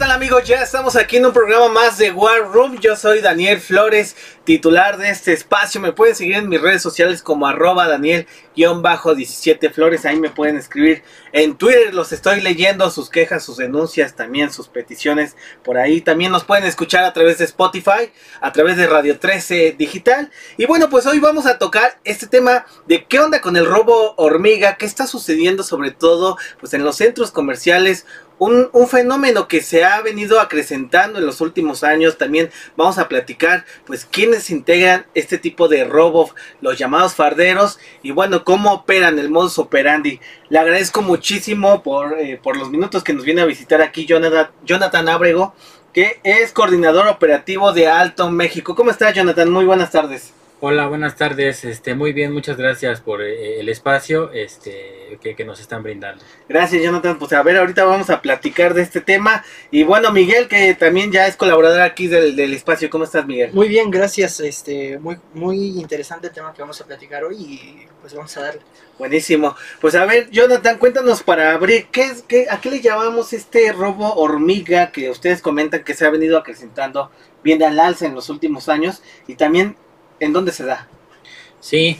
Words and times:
tal 0.00 0.12
amigos? 0.12 0.44
Ya 0.44 0.62
estamos 0.62 0.96
aquí 0.96 1.18
en 1.18 1.26
un 1.26 1.32
programa 1.34 1.68
más 1.68 1.98
de 1.98 2.10
War 2.10 2.50
Room. 2.50 2.78
Yo 2.80 2.96
soy 2.96 3.20
Daniel 3.20 3.60
Flores, 3.60 4.16
titular 4.44 4.96
de 4.96 5.10
este 5.10 5.34
espacio. 5.34 5.78
Me 5.78 5.92
pueden 5.92 6.16
seguir 6.16 6.36
en 6.36 6.48
mis 6.48 6.58
redes 6.58 6.80
sociales 6.80 7.22
como 7.22 7.46
arroba 7.46 7.86
Daniel-17 7.86 9.70
Flores. 9.70 10.06
Ahí 10.06 10.18
me 10.18 10.30
pueden 10.30 10.56
escribir 10.56 11.02
en 11.32 11.54
Twitter. 11.54 11.92
Los 11.92 12.12
estoy 12.12 12.40
leyendo, 12.40 12.90
sus 12.90 13.10
quejas, 13.10 13.44
sus 13.44 13.58
denuncias, 13.58 14.16
también 14.16 14.50
sus 14.50 14.68
peticiones 14.68 15.36
por 15.62 15.76
ahí. 15.76 16.00
También 16.00 16.32
nos 16.32 16.44
pueden 16.44 16.64
escuchar 16.64 17.04
a 17.04 17.12
través 17.12 17.36
de 17.36 17.44
Spotify, 17.44 18.10
a 18.40 18.52
través 18.52 18.78
de 18.78 18.86
Radio 18.86 19.18
13 19.18 19.74
Digital. 19.78 20.30
Y 20.56 20.64
bueno, 20.64 20.88
pues 20.88 21.04
hoy 21.04 21.20
vamos 21.20 21.44
a 21.44 21.58
tocar 21.58 22.00
este 22.04 22.26
tema 22.26 22.64
de 22.86 23.04
qué 23.04 23.20
onda 23.20 23.42
con 23.42 23.54
el 23.54 23.66
robo 23.66 24.14
hormiga, 24.16 24.76
qué 24.76 24.86
está 24.86 25.06
sucediendo 25.06 25.62
sobre 25.62 25.90
todo 25.90 26.38
pues 26.58 26.72
en 26.72 26.84
los 26.84 26.96
centros 26.96 27.32
comerciales 27.32 28.06
un, 28.40 28.88
fenómeno 28.88 29.46
que 29.48 29.60
se 29.60 29.84
ha 29.84 30.00
venido 30.00 30.40
acrecentando 30.40 31.18
en 31.18 31.26
los 31.26 31.40
últimos 31.40 31.84
años. 31.84 32.16
También 32.16 32.50
vamos 32.76 32.98
a 32.98 33.06
platicar, 33.06 33.66
pues, 33.84 34.06
quiénes 34.06 34.50
integran 34.50 35.06
este 35.14 35.38
tipo 35.38 35.68
de 35.68 35.84
robo, 35.84 36.30
los 36.60 36.78
llamados 36.78 37.14
farderos, 37.14 37.78
y 38.02 38.10
bueno, 38.10 38.42
cómo 38.44 38.72
operan 38.72 39.18
el 39.18 39.30
modus 39.30 39.58
operandi. 39.58 40.20
Le 40.48 40.58
agradezco 40.58 41.02
muchísimo 41.02 41.82
por, 41.82 42.18
eh, 42.18 42.40
por 42.42 42.56
los 42.56 42.70
minutos 42.70 43.04
que 43.04 43.12
nos 43.12 43.24
viene 43.24 43.42
a 43.42 43.46
visitar 43.46 43.82
aquí 43.82 44.06
Jonathan, 44.06 44.50
Jonathan 44.64 45.08
Abrego, 45.08 45.54
que 45.92 46.20
es 46.24 46.52
coordinador 46.52 47.08
operativo 47.08 47.72
de 47.72 47.88
Alto 47.88 48.30
México. 48.30 48.74
¿Cómo 48.74 48.90
está, 48.90 49.10
Jonathan? 49.10 49.50
Muy 49.50 49.66
buenas 49.66 49.90
tardes. 49.90 50.32
Hola, 50.62 50.88
buenas 50.88 51.16
tardes. 51.16 51.64
Este, 51.64 51.94
muy 51.94 52.12
bien, 52.12 52.34
muchas 52.34 52.58
gracias 52.58 53.00
por 53.00 53.22
eh, 53.22 53.60
el 53.60 53.70
espacio 53.70 54.30
este, 54.30 55.18
que, 55.18 55.42
nos 55.42 55.58
están 55.58 55.82
brindando. 55.82 56.22
Gracias, 56.50 56.82
Jonathan. 56.82 57.18
Pues 57.18 57.32
a 57.32 57.42
ver, 57.42 57.56
ahorita 57.56 57.82
vamos 57.84 58.10
a 58.10 58.20
platicar 58.20 58.74
de 58.74 58.82
este 58.82 59.00
tema. 59.00 59.42
Y 59.70 59.84
bueno, 59.84 60.12
Miguel, 60.12 60.48
que 60.48 60.74
también 60.74 61.12
ya 61.12 61.26
es 61.26 61.36
colaborador 61.36 61.80
aquí 61.80 62.08
del, 62.08 62.38
espacio. 62.52 62.90
¿Cómo 62.90 63.04
estás, 63.04 63.26
Miguel? 63.26 63.54
Muy 63.54 63.68
bien, 63.68 63.90
gracias. 63.90 64.38
Este, 64.40 64.98
muy, 64.98 65.16
muy 65.32 65.80
interesante 65.80 66.26
el 66.26 66.34
tema 66.34 66.52
que 66.52 66.60
vamos 66.60 66.78
a 66.78 66.84
platicar 66.84 67.24
hoy 67.24 67.36
y 67.36 67.86
pues 68.02 68.12
vamos 68.12 68.36
a 68.36 68.42
darle. 68.42 68.60
Buenísimo. 68.98 69.56
Pues 69.80 69.94
a 69.94 70.04
ver, 70.04 70.28
Jonathan, 70.28 70.76
cuéntanos 70.76 71.22
para 71.22 71.54
abrir, 71.54 71.86
¿qué 71.90 72.02
es, 72.02 72.20
qué, 72.20 72.48
¿a 72.50 72.60
qué 72.60 72.70
le 72.70 72.82
llamamos 72.82 73.32
este 73.32 73.72
robo 73.72 74.12
hormiga 74.16 74.92
que 74.92 75.08
ustedes 75.08 75.40
comentan 75.40 75.84
que 75.84 75.94
se 75.94 76.04
ha 76.04 76.10
venido 76.10 76.36
acrecentando 76.36 77.10
bien 77.42 77.62
al 77.62 77.80
alza 77.80 78.04
en 78.04 78.14
los 78.14 78.28
últimos 78.28 78.68
años? 78.68 79.02
Y 79.26 79.36
también 79.36 79.74
¿En 80.20 80.32
dónde 80.32 80.52
se 80.52 80.64
da? 80.64 80.86
Sí, 81.60 81.98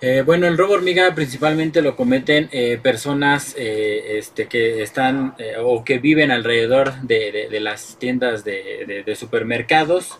eh, 0.00 0.22
bueno, 0.24 0.46
el 0.46 0.56
robo 0.56 0.74
hormiga 0.74 1.12
principalmente 1.14 1.82
lo 1.82 1.96
cometen 1.96 2.48
eh, 2.52 2.78
personas 2.80 3.54
eh, 3.58 4.18
este, 4.18 4.46
que 4.46 4.80
están 4.82 5.34
o 5.60 5.84
que 5.84 5.98
viven 5.98 6.30
alrededor 6.30 7.00
de, 7.02 7.48
las 7.60 7.96
tiendas 7.98 8.44
de, 8.44 9.16
supermercados. 9.16 10.18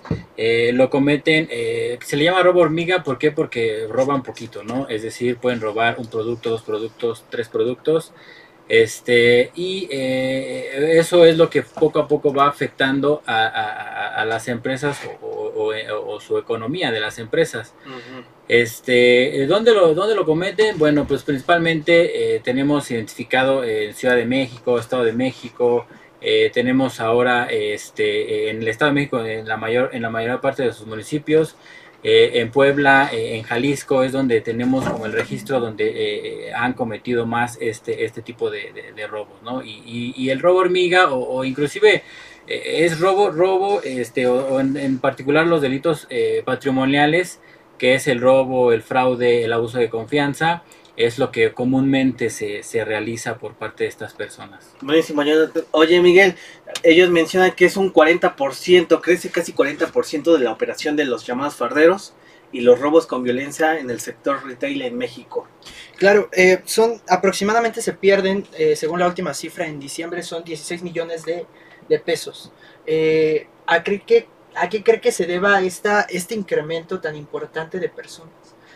lo 0.73 0.91
cometen, 0.91 1.49
se 1.49 2.17
le 2.17 2.25
llama 2.25 2.43
robo 2.43 2.61
hormiga, 2.61 3.05
¿por 3.05 3.19
qué? 3.19 3.31
Porque 3.31 3.87
roban 3.89 4.23
poquito, 4.23 4.65
¿no? 4.65 4.89
Es 4.89 5.03
decir, 5.03 5.37
pueden 5.37 5.61
robar 5.61 5.97
un 5.99 6.09
producto, 6.09 6.51
dos 6.51 6.63
productos, 6.63 7.25
tres 7.31 7.49
productos. 7.49 8.13
Este, 8.69 9.51
y 9.55 9.89
eso 9.91 11.25
es 11.25 11.39
lo 11.39 11.49
que 11.49 11.63
poco 11.63 12.01
a 12.01 12.07
poco 12.07 12.35
va 12.35 12.49
afectando 12.49 13.23
a, 13.27 14.25
las 14.27 14.49
empresas 14.49 15.01
o, 15.23 15.73
o, 16.07 16.21
su 16.21 16.37
economía 16.37 16.91
de 16.93 17.01
las 17.01 17.19
empresas. 17.19 17.75
este, 18.47 19.47
¿dónde, 19.47 19.73
lo, 19.73 19.95
¿Dónde 19.95 20.15
lo 20.15 20.27
cometen? 20.27 20.79
Bueno, 20.79 21.07
pues 21.07 21.23
principalmente 21.23 22.37
eh, 22.37 22.41
tenemos 22.41 22.91
identificado 22.91 23.65
en 23.65 23.95
Ciudad 23.95 24.17
de 24.17 24.27
México, 24.27 24.79
Estado 24.79 25.05
de 25.05 25.13
México, 25.13 25.87
eh, 26.21 26.51
tenemos 26.53 26.99
ahora 27.01 27.47
este, 27.47 28.51
en 28.51 28.63
el 28.63 28.69
Estado 28.69 28.91
de 28.91 28.95
México 28.95 29.25
en 29.25 29.47
la 29.47 29.57
mayor, 29.57 29.91
en 29.93 30.03
la 30.03 30.11
mayor 30.11 30.41
parte 30.41 30.65
de 30.65 30.73
sus 30.73 30.87
municipios. 30.87 31.57
Eh, 32.05 32.41
en 32.41 32.53
Puebla, 32.53 33.11
en 33.13 33.43
Jalisco 33.43 34.05
es 34.05 34.13
donde 34.13 34.41
tenemos 34.41 34.89
como 34.89 35.07
el 35.07 35.13
registro 35.13 35.59
donde 35.59 36.53
han 36.55 36.75
cometido 36.75 37.27
más 37.27 37.59
este, 37.61 38.05
este 38.05 38.23
tipo 38.23 38.51
de, 38.51 38.73
robos, 39.11 39.43
¿no? 39.43 39.63
Y, 39.65 40.31
el 40.31 40.39
robo 40.41 40.61
hormiga 40.61 41.13
o, 41.13 41.39
o 41.39 41.45
inclusive 41.45 42.05
eh, 42.49 42.87
es 42.87 42.99
robo, 42.99 43.31
robo, 43.31 43.83
este, 43.83 44.27
o, 44.27 44.59
en, 44.61 44.99
particular 44.99 45.47
los 45.47 45.61
delitos 45.61 46.07
eh, 46.11 46.43
patrimoniales, 46.45 47.41
que 47.77 47.95
es 47.95 48.09
el 48.09 48.21
robo, 48.21 48.73
el 48.73 48.83
fraude, 48.83 49.45
el 49.45 49.53
abuso 49.53 49.79
de 49.79 49.91
confianza, 49.91 50.63
es 50.99 51.19
lo 51.19 51.31
que 51.31 51.53
comúnmente 51.53 52.29
se, 52.31 52.63
se 52.63 52.85
realiza 52.85 53.39
por 53.39 53.55
parte 53.55 53.85
de 53.85 53.91
estas 53.91 54.15
personas. 54.15 54.75
Buenísimo, 54.83 55.23
oye 55.71 56.01
Miguel, 56.01 56.35
ellos 56.83 57.09
mencionan 57.11 57.53
que 57.53 57.65
es 57.65 57.77
un 57.77 57.93
40%, 57.93 59.01
crece 59.01 59.31
casi 59.31 59.53
40% 59.53 60.37
de 60.37 60.45
la 60.45 60.53
operación 60.53 60.97
de 60.97 61.05
los 61.05 61.27
llamados 61.27 61.57
farderos 61.57 62.15
y 62.51 62.63
los 62.63 62.79
robos 62.79 63.07
con 63.07 63.23
violencia 63.23 63.79
en 63.79 63.91
el 63.91 64.01
sector 64.01 64.45
retail 64.47 64.83
en 64.83 64.97
México. 64.97 65.47
Claro, 65.97 66.29
eh, 66.33 66.61
son 66.65 67.01
aproximadamente 67.09 67.83
se 67.83 67.93
pierden, 67.93 68.47
según 68.75 69.01
la 69.01 69.07
última 69.07 69.35
cifra 69.35 69.67
en 69.67 69.79
diciembre, 69.79 70.23
son 70.23 70.45
16 70.45 70.83
millones 70.83 71.25
de 71.25 71.47
de 71.89 71.99
pesos. 71.99 72.53
Eh, 72.87 73.47
¿a, 73.67 73.83
qué, 73.83 74.29
¿A 74.55 74.69
qué 74.69 74.83
cree 74.83 75.01
que 75.01 75.13
se 75.13 75.27
deba 75.27 75.61
esta, 75.63 76.03
este 76.03 76.35
incremento 76.35 77.01
tan 77.01 77.17
importante 77.17 77.79
de 77.79 77.89
personas? 77.89 78.33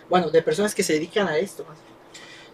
Bueno, 0.09 0.31
de 0.31 0.43
personas 0.43 0.75
que 0.75 0.83
se 0.83 0.95
dedican 0.95 1.29
a 1.29 1.37
esto. 1.37 1.65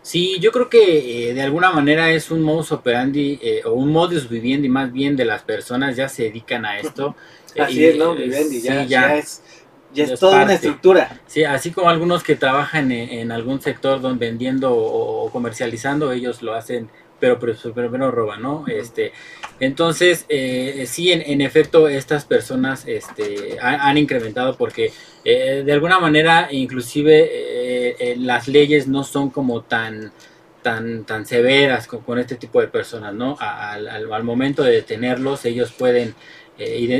Sí, 0.02 0.38
yo 0.40 0.52
creo 0.52 0.68
que 0.68 1.30
eh, 1.30 1.34
de 1.34 1.42
alguna 1.42 1.70
manera 1.70 2.10
es 2.10 2.30
un 2.30 2.42
modus 2.42 2.72
operandi 2.72 3.38
eh, 3.42 3.62
o 3.64 3.72
un 3.72 3.90
modus 3.92 4.28
vivendi 4.28 4.68
más 4.68 4.92
bien 4.92 5.16
de 5.16 5.24
las 5.24 5.42
personas 5.42 5.96
ya 5.96 6.08
se 6.08 6.24
dedican 6.24 6.64
a 6.64 6.78
esto. 6.78 7.14
Así 7.58 7.84
es, 7.84 7.96
¿no? 7.96 8.14
Vivendi, 8.14 8.60
ya, 8.60 8.84
ya, 8.84 9.16
es, 9.16 9.42
ya 9.92 10.04
es 10.04 10.18
toda 10.18 10.44
una 10.44 10.54
estructura. 10.54 11.20
Sí, 11.26 11.44
así 11.44 11.72
como 11.72 11.88
algunos 11.88 12.22
que 12.22 12.36
trabajan 12.36 12.92
en, 12.92 13.32
algún 13.32 13.60
sector 13.60 14.00
donde 14.00 14.26
vendiendo 14.26 14.74
o, 14.74 15.30
comercializando, 15.30 16.12
ellos 16.12 16.42
lo 16.42 16.54
hacen 16.54 16.88
pero, 17.18 17.38
pero, 17.38 17.54
pero, 17.74 17.90
pero 17.90 18.10
roban, 18.10 18.42
¿no? 18.42 18.64
Este, 18.68 19.12
entonces, 19.60 20.24
eh, 20.28 20.84
sí, 20.86 21.10
en, 21.12 21.40
efecto, 21.40 21.88
estas 21.88 22.24
personas 22.24 22.86
este, 22.86 23.58
han, 23.60 23.98
incrementado 23.98 24.56
porque 24.56 24.92
eh, 25.24 25.62
de 25.64 25.72
alguna 25.72 25.98
manera, 25.98 26.48
inclusive, 26.50 27.28
eh, 27.30 28.16
las 28.18 28.46
leyes 28.46 28.86
no 28.86 29.02
son 29.02 29.30
como 29.30 29.62
tan, 29.62 30.12
tan, 30.62 31.04
tan 31.04 31.26
severas 31.26 31.86
con, 31.88 32.18
este 32.18 32.36
tipo 32.36 32.60
de 32.60 32.68
personas, 32.68 33.14
¿no? 33.14 33.36
Al, 33.40 33.88
al, 33.88 34.24
momento 34.24 34.62
de 34.62 34.72
detenerlos, 34.72 35.44
ellos 35.44 35.72
pueden 35.72 36.14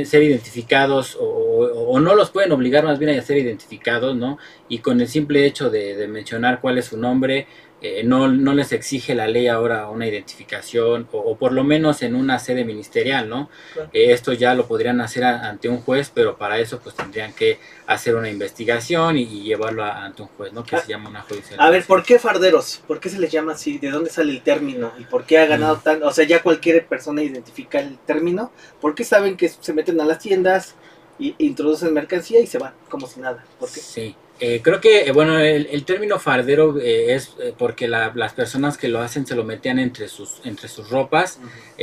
ser 0.05 0.23
identificados 0.23 1.17
o, 1.19 1.99
no 1.99 2.15
los 2.15 2.29
pueden 2.29 2.53
obligar 2.53 2.85
más 2.85 2.97
bien 2.97 3.17
a 3.17 3.21
ser 3.21 3.37
identificados, 3.37 4.15
¿no? 4.15 4.37
Y 4.69 4.79
con 4.79 5.01
el 5.01 5.07
simple 5.09 5.45
hecho 5.45 5.69
de, 5.69 5.97
de 5.97 6.07
mencionar 6.07 6.61
cuál 6.61 6.77
es 6.77 6.85
su 6.85 6.97
nombre, 6.97 7.45
eh, 7.81 8.03
no, 8.03 8.27
no, 8.27 8.53
les 8.53 8.73
exige 8.73 9.15
la 9.15 9.27
ley 9.27 9.47
ahora 9.47 9.87
una 9.87 10.05
identificación 10.05 11.07
o, 11.13 11.37
por 11.37 11.53
lo 11.53 11.63
menos 11.63 12.01
en 12.01 12.13
una 12.13 12.37
sede 12.37 12.65
ministerial, 12.65 13.29
¿no? 13.29 13.49
Eh, 13.93 14.11
esto 14.11 14.33
ya 14.33 14.53
lo 14.53 14.67
podrían 14.67 14.99
hacer 14.99 15.23
ante 15.23 15.69
un 15.69 15.79
juez, 15.81 16.11
pero 16.13 16.37
para 16.37 16.59
eso 16.59 16.79
pues 16.79 16.95
tendrían 16.95 17.31
que 17.31 17.57
hacer 17.87 18.15
una 18.15 18.29
investigación 18.29 19.17
y, 19.17 19.43
llevarlo 19.43 19.85
ante 19.85 20.23
un 20.23 20.27
juez, 20.27 20.51
¿no? 20.51 20.63
Que 20.63 20.77
se 20.77 20.87
llama 20.87 21.09
una 21.09 21.21
judicial. 21.21 21.57
A 21.59 21.69
ver, 21.69 21.85
¿por 21.85 22.03
qué 22.03 22.19
farderos? 22.19 22.83
¿Por 22.85 22.99
qué 22.99 23.09
se 23.09 23.17
les 23.17 23.31
llama 23.31 23.53
así? 23.53 23.77
¿De 23.77 23.89
dónde 23.89 24.09
sale 24.09 24.33
el 24.33 24.41
término? 24.41 24.91
¿Y 24.99 25.05
por 25.05 25.23
qué 25.23 25.37
ha 25.39 25.45
ganado 25.45 25.77
mm. 25.77 25.81
tan... 25.81 26.03
O 26.03 26.11
sea, 26.11 26.25
ya 26.25 26.43
cualquier 26.43 26.85
persona 26.85 27.23
identifica 27.23 27.79
el 27.79 27.97
término. 27.99 28.51
¿Por 28.81 28.93
qué 28.93 29.05
saben 29.05 29.37
que 29.37 29.47
se 29.47 29.73
meten 29.73 30.01
a 30.01 30.05
las 30.05 30.19
tiendas 30.19 30.75
y 31.17 31.33
introducen 31.37 31.93
mercancía 31.93 32.41
y 32.41 32.47
se 32.47 32.57
van 32.57 32.73
como 32.89 33.07
si 33.07 33.21
nada? 33.21 33.45
¿Por 33.57 33.71
qué? 33.71 33.79
Sí. 33.79 34.15
Eh, 34.41 34.61
creo 34.63 34.79
que, 34.79 35.01
eh, 35.01 35.11
bueno, 35.11 35.37
el, 35.37 35.83
término 35.83 36.17
fardero 36.17 36.79
eh, 36.79 37.13
es 37.13 37.35
porque 37.57 37.87
las 37.89 38.33
personas 38.33 38.77
que 38.77 38.87
lo 38.87 38.99
hacen 38.99 39.25
se 39.25 39.35
lo 39.35 39.43
metían 39.43 39.79
entre 39.79 40.07
sus, 40.07 40.41
entre 40.45 40.67
sus 40.69 40.89
ropas. 40.89 41.39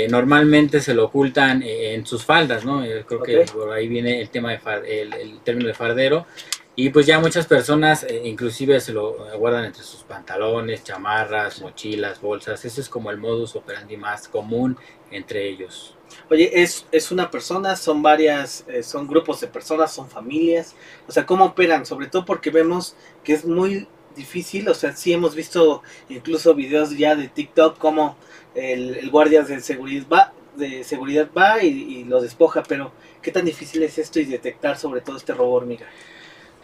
normalmente 0.09 0.81
se 0.81 0.95
lo 0.95 1.05
ocultan 1.05 1.63
en 1.63 2.07
sus 2.07 2.25
faldas, 2.25 2.65
¿no? 2.65 2.83
creo 3.07 3.23
que 3.23 3.45
por 3.53 3.73
ahí 3.73 3.89
viene 3.89 4.21
el 4.21 4.31
tema 4.31 4.53
de 4.53 5.03
el, 5.03 5.41
término 5.41 5.69
de 5.69 5.75
fardero. 5.75 6.27
Y 6.79 6.91
pues 6.91 7.07
ya 7.07 7.19
muchas 7.19 7.47
personas 7.47 8.07
inclusive 8.25 8.81
se 8.81 8.93
lo 8.93 9.17
guardan 9.39 9.65
entre 9.65 9.83
sus 9.83 10.03
pantalones, 10.03 10.85
chamarras, 10.85 11.61
mochilas, 11.63 12.21
bolsas. 12.21 12.65
Ese 12.65 12.83
es 12.83 12.89
como 12.89 13.11
el 13.11 13.17
modus 13.17 13.57
operandi 13.57 13.97
más 13.97 14.29
común 14.29 14.77
entre 15.11 15.49
ellos. 15.49 15.96
Oye, 16.31 16.63
¿es, 16.63 16.87
es 16.93 17.13
una 17.13 17.31
persona? 17.31 17.77
¿Son 17.77 18.03
varias? 18.03 18.65
Eh, 18.69 18.83
¿Son 18.83 19.07
grupos 19.07 19.41
de 19.41 19.47
personas? 19.47 19.93
¿Son 19.93 20.09
familias? 20.09 20.75
O 21.09 21.13
sea, 21.13 21.27
¿cómo 21.27 21.45
operan? 21.45 21.87
Sobre 21.87 22.09
todo 22.09 22.25
porque 22.25 22.51
vemos 22.51 22.97
que 23.23 23.33
es 23.33 23.45
muy 23.45 23.87
difícil. 24.17 24.69
O 24.69 24.75
sea, 24.75 24.95
sí 24.97 25.13
hemos 25.13 25.35
visto 25.35 25.83
incluso 26.09 26.55
videos 26.55 26.97
ya 26.97 27.15
de 27.15 27.29
TikTok 27.29 27.79
como 27.79 28.17
el, 28.55 29.09
guardia 29.11 29.43
de 29.43 29.61
seguridad 29.61 30.07
va, 30.13 30.33
de 30.57 30.83
seguridad 30.85 31.29
va 31.37 31.63
y, 31.63 31.69
y, 31.69 32.05
lo 32.05 32.21
despoja. 32.21 32.63
Pero, 32.63 32.93
¿qué 33.23 33.31
tan 33.31 33.45
difícil 33.45 33.83
es 33.83 33.99
esto 33.99 34.19
y 34.19 34.25
detectar 34.25 34.79
sobre 34.79 35.01
todo 35.03 35.17
este 35.17 35.35
robo 35.35 35.55
hormiga? 35.55 35.87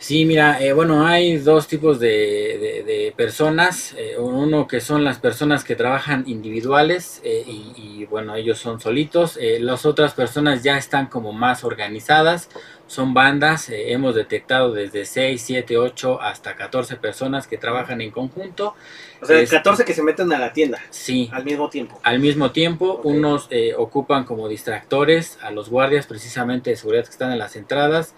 Sí, 0.02 0.24
mira, 0.24 0.60
eh, 0.60 0.72
bueno, 0.72 1.06
hay 1.06 1.36
dos 1.36 1.68
tipos 1.68 2.00
de, 2.00 2.82
de, 2.84 3.14
personas. 3.16 3.94
Eh, 3.96 4.16
uno 4.18 4.66
que 4.66 4.80
son 4.80 5.04
las 5.04 5.20
personas 5.20 5.62
que 5.62 5.76
trabajan 5.76 6.24
individuales 6.26 7.20
eh, 7.22 7.44
y, 7.46 8.04
bueno, 8.06 8.34
ellos 8.34 8.58
son 8.58 8.80
solitos. 8.80 9.38
las 9.60 9.86
otras 9.86 10.12
personas 10.12 10.64
ya 10.64 10.76
están 10.76 11.06
como 11.06 11.32
más 11.32 11.62
organizadas. 11.62 12.48
Son 12.92 13.14
bandas. 13.14 13.70
hemos 13.70 14.14
detectado 14.14 14.72
desde 14.72 15.06
6, 15.06 15.40
7, 15.40 15.78
8 15.78 16.20
hasta 16.20 16.56
14 16.56 16.96
personas 16.96 17.46
que 17.46 17.56
trabajan 17.56 18.02
en 18.02 18.10
conjunto. 18.10 18.74
O 19.22 19.24
sea, 19.24 19.42
14 19.46 19.86
que 19.86 19.94
se 19.94 20.02
meten 20.02 20.30
a 20.32 20.38
la 20.38 20.52
tienda. 20.52 20.78
Sí. 20.90 21.30
Al 21.32 21.44
mismo 21.44 21.70
tiempo. 21.70 21.98
Al 22.02 22.18
mismo 22.18 22.50
tiempo, 22.50 23.00
unos 23.04 23.48
ocupan 23.78 24.24
como 24.24 24.46
distractores 24.46 25.38
a 25.40 25.50
los 25.50 25.70
guardias 25.70 26.06
precisamente 26.06 26.68
de 26.68 26.76
seguridad 26.76 27.04
que 27.04 27.10
están 27.10 27.32
en 27.32 27.38
las 27.38 27.56
entradas. 27.56 28.14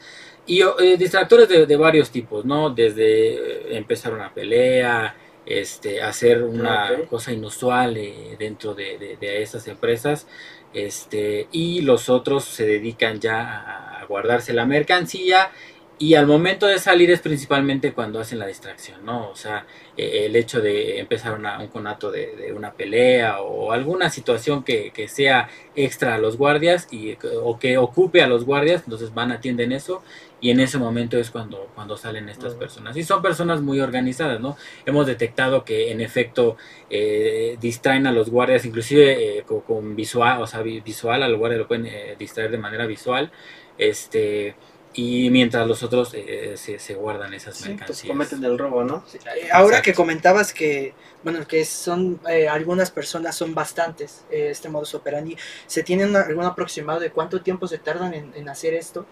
Y 0.47 0.62
eh, 0.62 0.97
distractores 0.99 1.49
de, 1.49 1.77
varios 1.77 2.11
tipos, 2.11 2.44
¿no? 2.44 2.70
Desde 2.70 3.35
eh, 3.35 3.77
empezar 3.77 4.12
una 4.12 4.35
pelea, 4.35 5.15
este, 5.47 6.03
hacer 6.03 6.43
una 6.43 6.91
cosa 7.09 7.32
inusual 7.32 7.97
eh, 7.97 8.37
dentro 8.38 8.75
de, 8.75 9.17
de, 9.19 9.43
esas 9.43 9.67
empresas, 9.69 10.27
este, 10.75 11.49
y 11.53 11.81
los 11.82 12.09
otros 12.09 12.44
se 12.44 12.67
dedican 12.67 13.21
ya 13.21 14.00
a 14.00 14.05
guardarse 14.06 14.53
la 14.53 14.67
mercancía 14.67 15.50
y 15.97 16.15
al 16.15 16.26
momento 16.26 16.67
de 16.67 16.81
salir 16.81 17.11
es 17.12 17.21
principalmente 17.21 17.93
cuando 17.93 18.19
hacen 18.19 18.41
la 18.41 18.47
distracción, 18.47 19.05
¿no? 19.06 19.31
O 19.31 19.37
sea, 19.37 19.65
eh, 19.97 20.25
el 20.26 20.35
hecho 20.35 20.61
de 20.61 20.99
empezar 20.99 21.38
un 21.38 21.69
conato 21.69 22.11
de, 22.11 22.53
una 22.53 22.73
pelea 22.73 23.41
o 23.41 23.71
alguna 23.71 24.11
situación 24.11 24.65
que, 24.65 24.93
sea 25.09 25.49
extra 25.76 26.17
a 26.17 26.19
los 26.19 26.37
guardias 26.37 26.88
y, 26.91 27.17
o 27.43 27.59
que 27.61 27.79
ocupe 27.79 28.23
a 28.23 28.27
los 28.27 28.44
guardias, 28.44 28.82
entonces 28.85 29.15
van, 29.15 29.31
atienden 29.31 29.70
eso 29.70 30.03
y 30.44 30.50
en 30.50 30.61
ese 30.61 30.76
momento 30.76 31.17
es 31.17 31.31
cuando, 31.31 31.70
cuando 31.75 31.96
salen 31.96 32.29
estas 32.29 32.52
personas. 32.52 32.94
Y 32.99 33.02
son 33.02 33.23
personas 33.23 33.62
muy 33.62 33.81
organizadas, 33.81 34.41
¿no? 34.41 34.58
Hemos 34.85 35.06
detectado 35.06 35.64
que 35.64 35.91
en 35.91 36.02
efecto 36.02 36.58
eh, 36.91 37.56
distraen 37.62 38.06
a 38.06 38.12
los 38.12 38.29
guardias, 38.29 38.67
inclusive 38.67 39.38
eh, 39.38 39.44
con, 39.67 39.96
visual, 39.96 40.43
o 40.43 40.46
sea, 40.46 40.61
visual, 40.61 41.23
al 41.23 41.35
guardia 41.38 41.56
lo 41.56 41.67
pueden 41.67 41.88
distraer 42.19 42.50
de 42.50 42.58
manera 42.58 42.85
visual, 42.85 43.32
este 43.79 44.55
y 44.94 45.29
mientras 45.31 45.67
los 45.67 45.82
otros 45.82 46.12
eh, 46.14 46.55
se, 46.56 46.94
guardan 46.94 47.35
esas 47.35 47.58
pues, 47.58 47.69
mercancías. 47.69 48.08
cometen 48.08 48.44
el 48.44 48.56
robo, 48.56 48.85
¿no? 48.85 49.05
Eh, 49.37 49.49
ahora 49.52 49.82
que 49.82 49.93
comentabas 49.93 50.55
que, 50.55 50.94
bueno, 51.25 51.44
que 51.49 51.64
son 51.64 52.20
eh, 52.31 52.49
algunas 52.49 52.93
personas 52.93 53.35
son 53.35 53.55
bastantes 53.55 54.25
este 54.31 54.69
modus 54.69 54.94
operandi, 54.94 55.37
¿se 55.67 55.82
tiene 55.82 56.05
algún 56.17 56.44
aproximado 56.44 57.00
de 57.00 57.11
cuánto 57.11 57.43
tiempo 57.43 57.67
se 57.67 57.79
tardan 57.79 58.14
en, 58.14 58.49
hacer 58.49 58.75
esto? 58.75 59.05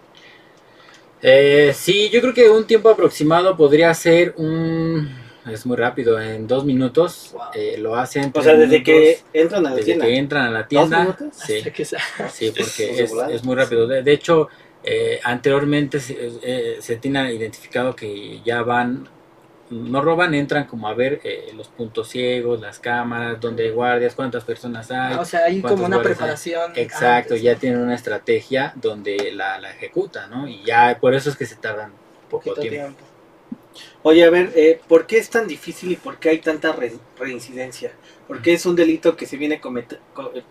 Sí, 1.73 2.09
yo 2.11 2.21
creo 2.21 2.33
que 2.33 2.49
un 2.49 2.65
tiempo 2.65 2.89
aproximado 2.89 3.55
podría 3.55 3.93
ser 3.93 4.33
un... 4.37 5.23
Es 5.51 5.65
muy 5.65 5.75
rápido, 5.75 6.21
en 6.21 6.47
dos 6.47 6.63
minutos 6.63 7.35
lo 7.77 7.97
hacen. 7.97 8.31
O 8.33 8.41
sea, 8.41 8.53
desde 8.53 8.81
que 8.81 9.19
entran 9.33 9.65
a 9.67 9.71
la 9.71 9.81
tienda. 9.81 10.05
que 10.05 10.15
entran 10.15 10.45
a 10.45 10.51
la 10.51 10.67
tienda. 10.67 11.17
Sí, 11.33 11.55
sí, 12.31 12.51
porque 12.51 13.03
es, 13.03 13.11
es, 13.29 13.43
muy 13.43 13.55
rápido. 13.55 13.85
de 13.85 14.11
hecho, 14.13 14.47
eh, 14.85 15.21
anteriormente 15.23 15.99
eh, 16.09 16.77
se, 16.81 16.97
tiene 16.97 17.33
identificado 17.33 17.95
que 17.95 18.41
ya 18.43 18.63
van, 18.63 19.07
no 19.73 20.01
roban, 20.01 20.33
entran 20.33 20.65
como 20.65 20.87
a 20.87 20.93
ver 20.93 21.21
eh, 21.23 21.51
los 21.55 21.67
puntos 21.67 22.09
ciegos, 22.09 22.61
las 22.61 22.79
cámaras, 22.79 23.39
dónde 23.39 23.63
hay 23.63 23.71
guardias, 23.71 24.15
cuántas 24.15 24.43
personas 24.43 24.91
hay. 24.91 25.13
Ah, 25.13 25.21
o 25.21 25.25
sea, 25.25 25.45
hay 25.45 25.61
como 25.61 25.85
una 25.85 26.01
preparación. 26.01 26.71
Exacto, 26.75 27.35
ya 27.35 27.55
tienen 27.55 27.79
una 27.79 27.95
estrategia 27.95 28.73
donde 28.75 29.31
la, 29.33 29.59
la 29.59 29.71
ejecutan, 29.71 30.29
¿no? 30.29 30.47
Y 30.47 30.63
ya 30.63 30.97
por 30.99 31.13
eso 31.13 31.29
es 31.29 31.35
que 31.35 31.45
se 31.45 31.55
tardan 31.55 31.91
poco 32.29 32.53
tiempo. 32.53 33.03
Oye, 34.03 34.23
a 34.23 34.29
ver, 34.29 34.81
¿por 34.87 35.07
qué 35.07 35.17
es 35.17 35.29
tan 35.29 35.47
difícil 35.47 35.91
y 35.91 35.95
por 35.95 36.17
qué 36.17 36.29
hay 36.29 36.39
tanta 36.39 36.75
reincidencia? 37.17 37.91
¿Por 38.27 38.41
qué 38.41 38.53
es 38.53 38.65
un 38.65 38.75
delito 38.75 39.15
que 39.15 39.25
se 39.25 39.37
viene 39.37 39.59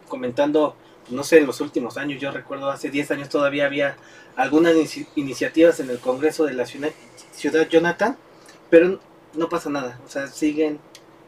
comentando 0.08 0.76
no 1.10 1.24
sé, 1.24 1.38
en 1.38 1.46
los 1.46 1.60
últimos 1.60 1.96
años, 1.96 2.20
yo 2.20 2.30
recuerdo 2.30 2.70
hace 2.70 2.90
10 2.90 3.10
años 3.12 3.28
todavía 3.28 3.66
había 3.66 3.96
algunas 4.36 4.74
iniciativas 5.16 5.80
en 5.80 5.90
el 5.90 5.98
Congreso 5.98 6.44
de 6.44 6.54
la 6.54 6.66
ciudad, 6.66 6.90
ciudad 7.32 7.68
Jonathan, 7.68 8.16
pero 8.70 9.00
no 9.34 9.48
pasa 9.48 9.70
nada, 9.70 10.00
o 10.04 10.08
sea, 10.08 10.26
siguen 10.26 10.78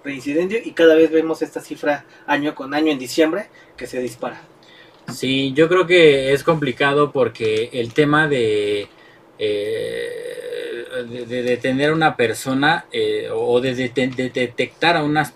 reincidiendo 0.02 0.56
y 0.62 0.72
cada 0.72 0.94
vez 0.94 1.10
vemos 1.10 1.40
esta 1.42 1.60
cifra 1.60 2.04
año 2.26 2.54
con 2.54 2.74
año 2.74 2.92
en 2.92 2.98
diciembre 2.98 3.48
que 3.76 3.86
se 3.86 4.00
dispara. 4.00 4.42
Sí, 5.12 5.52
yo 5.54 5.68
creo 5.68 5.86
que 5.86 6.32
es 6.32 6.42
complicado 6.42 7.12
porque 7.12 7.70
el 7.72 7.92
tema 7.92 8.28
de... 8.28 8.88
Eh, 9.38 10.34
de, 11.02 11.42
detener 11.42 11.90
a 11.90 11.94
una 11.94 12.16
persona 12.16 12.86
eh, 12.92 13.28
o 13.32 13.60
de, 13.60 13.74
detectar 13.74 14.96
a 14.96 15.02
unas, 15.02 15.34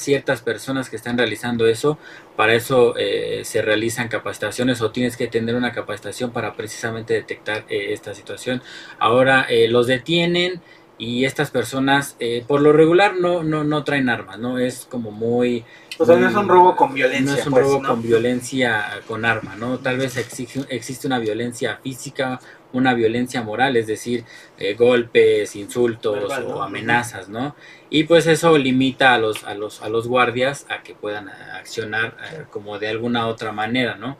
ciertas 0.00 0.42
personas 0.42 0.90
que 0.90 0.96
están 0.96 1.16
realizando 1.16 1.66
eso, 1.66 1.98
para 2.34 2.54
eso 2.54 2.94
eh, 2.96 3.42
se 3.44 3.62
realizan 3.62 4.08
capacitaciones 4.08 4.80
o 4.82 4.90
tienes 4.90 5.16
que 5.16 5.26
tener 5.26 5.54
una 5.54 5.72
capacitación 5.72 6.32
para 6.32 6.54
precisamente 6.54 7.14
detectar 7.14 7.64
eh, 7.68 7.92
esta 7.92 8.14
situación. 8.14 8.62
Ahora 8.98 9.46
los 9.68 9.86
detienen 9.86 10.60
y 10.98 11.24
estas 11.24 11.50
personas 11.50 12.16
por 12.46 12.60
lo 12.60 12.72
regular 12.72 13.16
no, 13.16 13.42
no, 13.42 13.64
no 13.64 13.84
traen 13.84 14.08
armas, 14.08 14.38
¿no? 14.38 14.58
Es 14.58 14.86
como 14.86 15.10
muy... 15.10 15.64
O 15.98 16.04
sea, 16.04 16.16
no 16.16 16.28
es 16.28 16.34
un 16.34 16.48
robo 16.48 16.76
con 16.76 16.92
violencia. 16.92 17.32
No 17.32 17.38
es 17.38 17.46
un 17.46 17.52
pues, 17.52 17.64
robo 17.64 17.82
con 17.82 18.02
violencia 18.02 18.84
con 19.06 19.24
arma, 19.24 19.56
¿no? 19.56 19.78
Tal 19.78 19.96
vez 19.98 20.16
existe, 20.16 20.64
existe 20.68 21.06
una 21.06 21.18
violencia 21.18 21.78
física 21.82 22.38
una 22.76 22.94
violencia 22.94 23.42
moral, 23.42 23.76
es 23.76 23.86
decir, 23.86 24.24
eh, 24.58 24.74
golpes, 24.74 25.56
insultos 25.56 26.32
o 26.38 26.62
amenazas, 26.62 27.28
¿no? 27.28 27.56
Y 27.90 28.04
pues 28.04 28.26
eso 28.26 28.56
limita 28.58 29.14
a 29.14 29.18
los, 29.18 29.44
a 29.44 29.54
los, 29.54 29.82
a 29.82 29.88
los 29.88 30.06
guardias 30.06 30.66
a 30.68 30.82
que 30.82 30.94
puedan 30.94 31.28
accionar 31.28 32.16
eh, 32.32 32.44
como 32.50 32.78
de 32.78 32.88
alguna 32.88 33.26
otra 33.26 33.52
manera, 33.52 33.96
¿no? 33.96 34.16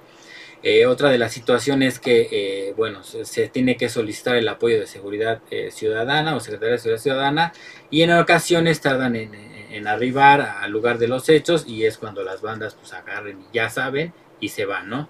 Eh, 0.69 0.85
otra 0.85 1.11
de 1.11 1.19
las 1.19 1.33
situaciones 1.33 2.01
que, 2.01 2.75
bueno, 2.77 3.05
se, 3.05 3.49
tiene 3.49 3.77
que 3.77 3.89
solicitar 3.89 4.35
el 4.35 4.49
apoyo 4.49 4.81
de 4.81 4.89
seguridad 4.89 5.41
ciudadana 5.71 6.35
o 6.35 6.41
secretaría 6.41 6.73
de 6.73 6.79
seguridad 6.79 7.03
ciudadana 7.03 7.53
y 7.89 8.03
en 8.03 8.11
ocasiones 8.11 8.81
tardan 8.81 9.15
en, 9.15 9.87
arribar 9.87 10.41
al 10.41 10.73
lugar 10.73 10.99
de 10.99 11.07
los 11.07 11.29
hechos 11.29 11.67
y 11.69 11.85
es 11.85 11.99
cuando 11.99 12.25
las 12.25 12.43
bandas 12.43 12.75
pues 12.75 12.93
agarren 12.95 13.43
y 13.43 13.55
ya 13.55 13.69
saben 13.69 14.13
y 14.41 14.49
se 14.49 14.65
van, 14.65 14.89
¿no? 14.89 15.09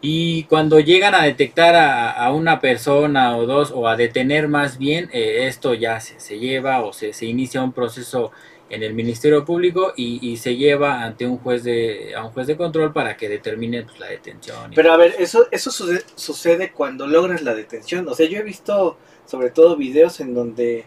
Y 0.00 0.44
cuando 0.44 0.80
llegan 0.80 1.14
a 1.14 1.24
detectar 1.24 1.74
a, 1.76 2.30
una 2.32 2.60
persona 2.60 3.36
o 3.36 3.44
dos, 3.44 3.72
o 3.74 3.88
a 3.88 3.96
detener 3.96 4.48
más 4.48 4.78
bien, 4.78 5.10
eh, 5.12 5.46
esto 5.48 5.74
ya 5.74 6.00
se, 6.00 6.38
lleva 6.38 6.82
o 6.82 6.94
se, 6.94 7.12
inicia 7.26 7.62
un 7.62 7.72
proceso 7.72 8.32
en 8.70 8.82
el 8.82 8.94
Ministerio 8.94 9.44
Público 9.44 9.92
y, 9.96 10.36
se 10.36 10.56
lleva 10.56 11.02
ante 11.02 11.26
un 11.26 11.38
juez 11.38 11.64
de 11.64 12.14
a 12.16 12.24
un 12.24 12.32
juez 12.32 12.46
de 12.46 12.56
control 12.56 12.92
para 12.92 13.16
que 13.16 13.28
determine 13.28 13.82
pues, 13.82 13.98
la 13.98 14.06
detención. 14.06 14.72
Pero 14.74 14.92
a 14.92 14.96
ver, 14.96 15.14
eso 15.18 15.46
eso 15.50 15.70
sucede, 15.70 16.72
cuando 16.72 17.06
logras 17.06 17.42
la 17.42 17.54
detención. 17.54 18.08
O 18.08 18.14
sea, 18.14 18.26
yo 18.28 18.38
he 18.38 18.42
visto 18.42 18.96
sobre 19.26 19.50
todo 19.50 19.76
videos 19.76 20.20
en 20.20 20.34
donde 20.34 20.84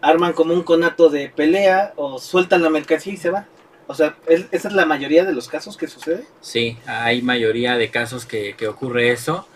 arman 0.00 0.32
como 0.32 0.54
un 0.54 0.62
conato 0.62 1.08
de 1.08 1.28
pelea 1.28 1.92
o 1.96 2.18
sueltan 2.18 2.62
la 2.62 2.70
mercancía 2.70 3.12
y 3.12 3.16
se 3.16 3.30
va. 3.30 3.46
O 3.86 3.94
sea, 3.94 4.16
¿esa 4.26 4.68
es 4.68 4.74
la 4.74 4.84
mayoría 4.84 5.24
de 5.24 5.32
los 5.32 5.48
casos 5.48 5.76
que 5.76 5.88
sucede? 5.88 6.24
Sí, 6.40 6.76
hay 6.86 7.22
mayoría 7.22 7.78
de 7.78 7.90
casos 7.90 8.26
que, 8.26 8.54
que 8.54 8.68
ocurre 8.68 9.12
eso. 9.12 9.46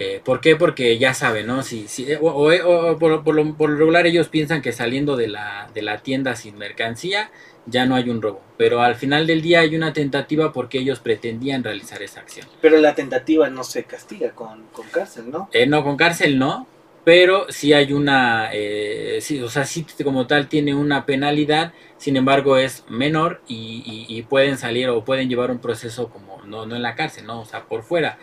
Eh, 0.00 0.20
¿Por 0.24 0.40
qué? 0.40 0.54
Porque 0.54 0.96
ya 0.96 1.12
saben, 1.12 1.48
¿no? 1.48 1.64
Si, 1.64 1.88
si, 1.88 2.14
o, 2.14 2.28
o, 2.28 2.98
por, 2.98 3.24
por, 3.24 3.34
lo, 3.34 3.56
por, 3.56 3.68
lo, 3.68 3.76
regular 3.76 4.06
ellos 4.06 4.28
piensan 4.28 4.62
que 4.62 4.70
saliendo 4.70 5.16
de 5.16 5.26
la, 5.26 5.68
de 5.74 5.82
la 5.82 5.98
tienda 5.98 6.36
sin 6.36 6.56
mercancía 6.56 7.32
ya 7.66 7.84
no 7.84 7.96
hay 7.96 8.08
un 8.08 8.22
robo. 8.22 8.40
Pero 8.56 8.80
al 8.80 8.94
final 8.94 9.26
del 9.26 9.42
día 9.42 9.58
hay 9.58 9.74
una 9.74 9.92
tentativa 9.92 10.52
porque 10.52 10.78
ellos 10.78 11.00
pretendían 11.00 11.64
realizar 11.64 12.00
esa 12.00 12.20
acción. 12.20 12.46
Pero 12.60 12.78
la 12.78 12.94
tentativa 12.94 13.50
no 13.50 13.64
se 13.64 13.82
castiga 13.84 14.30
con, 14.30 14.66
con 14.72 14.86
cárcel, 14.86 15.32
¿no? 15.32 15.50
Eh, 15.52 15.66
no, 15.66 15.82
con 15.82 15.96
cárcel 15.96 16.38
no, 16.38 16.68
pero 17.04 17.46
sí 17.50 17.72
hay 17.72 17.92
una, 17.92 18.50
eh, 18.52 19.18
sí, 19.20 19.40
o 19.40 19.48
sea, 19.48 19.64
sí 19.64 19.84
como 20.04 20.28
tal 20.28 20.48
tiene 20.48 20.74
una 20.74 21.06
penalidad, 21.06 21.72
sin 21.96 22.16
embargo 22.16 22.56
es 22.56 22.84
menor 22.88 23.40
y, 23.48 24.22
pueden 24.28 24.58
salir 24.58 24.90
o 24.90 25.04
pueden 25.04 25.28
llevar 25.28 25.50
un 25.50 25.58
proceso 25.58 26.08
como, 26.08 26.42
no, 26.44 26.66
no 26.66 26.76
en 26.76 26.82
la 26.82 26.94
cárcel, 26.94 27.26
no, 27.26 27.40
o 27.40 27.44
sea, 27.44 27.64
por 27.64 27.82
fuera. 27.82 28.18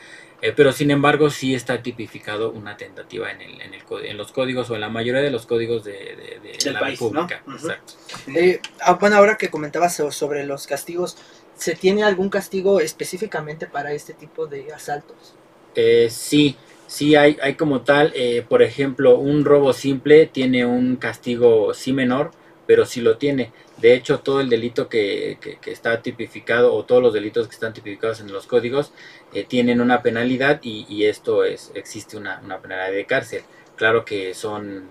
Eh, 0.45 0.53
pero 0.55 0.71
sin 0.71 0.91
embargo 0.91 1.31
sí 1.31 1.55
está 1.55 1.81
tipificado 1.81 2.51
una 2.51 2.77
tentativa 2.77 3.31
en, 3.31 3.41
el, 3.41 3.61
en, 3.61 3.73
el, 3.73 3.81
en 4.05 4.15
los 4.15 4.31
códigos 4.31 4.69
o 4.69 4.75
en 4.75 4.81
la 4.81 4.89
mayoría 4.89 5.21
de 5.21 5.31
los 5.31 5.47
códigos 5.47 5.83
de, 5.83 6.39
la 6.65 6.81
República. 6.81 7.41
Exacto. 7.51 7.93
Eh, 8.27 8.59
ah, 8.81 8.93
bueno, 8.93 9.15
ahora 9.15 9.37
que 9.37 9.49
comentabas 9.49 9.95
sobre 10.11 10.45
los 10.45 10.67
castigos, 10.67 11.17
¿se 11.55 11.73
tiene 11.73 12.03
algún 12.03 12.29
castigo 12.29 12.79
específicamente 12.79 13.65
para 13.65 13.91
este 13.93 14.13
tipo 14.13 14.45
de 14.45 14.71
asaltos? 14.71 15.33
Eh, 15.73 16.09
sí, 16.11 16.55
Sí, 16.87 17.15
hay, 17.15 17.37
hay 17.41 17.55
como 17.55 17.81
tal, 17.81 18.11
eh, 18.15 18.45
por 18.47 18.61
ejemplo, 18.61 19.17
un 19.17 19.43
robo 19.43 19.73
simple 19.73 20.27
tiene 20.27 20.67
un 20.67 20.97
castigo 20.97 21.73
sí 21.73 21.93
menor, 21.93 22.29
pero 22.67 22.85
sí 22.85 23.01
lo 23.01 23.17
tiene. 23.17 23.51
De 23.77 23.93
hecho, 23.93 24.19
todo 24.19 24.39
el 24.39 24.49
delito 24.49 24.87
que, 24.87 25.37
que, 25.39 25.71
está 25.71 26.01
tipificado 26.01 26.73
o 26.73 26.85
todos 26.85 27.03
los 27.03 27.13
delitos 27.13 27.47
que 27.47 27.55
están 27.55 27.73
tipificados 27.73 28.21
en 28.21 28.31
los 28.31 28.47
códigos 28.47 28.93
eh, 29.33 29.43
tienen 29.43 29.81
una 29.81 30.01
penalidad 30.01 30.59
y, 30.61 30.85
y, 30.87 31.05
esto 31.05 31.43
es, 31.43 31.71
existe 31.75 32.15
una, 32.15 32.39
una 32.43 32.59
penalidad 32.59 32.91
de 32.91 33.05
cárcel. 33.05 33.43
Claro 33.75 34.05
que 34.05 34.33
son 34.33 34.87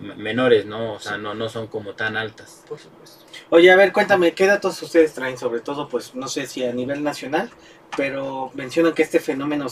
menores, 0.00 0.66
¿no? 0.66 0.94
O 0.94 1.00
sea, 1.00 1.16
no, 1.16 1.34
no 1.34 1.48
son 1.48 1.66
como 1.66 1.92
tan 1.92 2.16
altas. 2.16 2.64
Por 2.68 2.78
supuesto. 2.78 3.24
Oye, 3.50 3.70
a 3.70 3.76
ver, 3.76 3.92
cuéntame, 3.92 4.32
¿qué 4.32 4.46
datos 4.46 4.82
ustedes 4.82 5.12
traen? 5.14 5.38
Sobre 5.38 5.60
todo, 5.60 5.88
pues, 5.88 6.14
no 6.14 6.28
sé 6.28 6.46
si 6.46 6.64
a 6.64 6.72
nivel 6.72 7.02
nacional, 7.02 7.50
pero 7.96 8.50
mencionan 8.54 8.94
que 8.94 9.02
este 9.02 9.20
fenómeno 9.20 9.66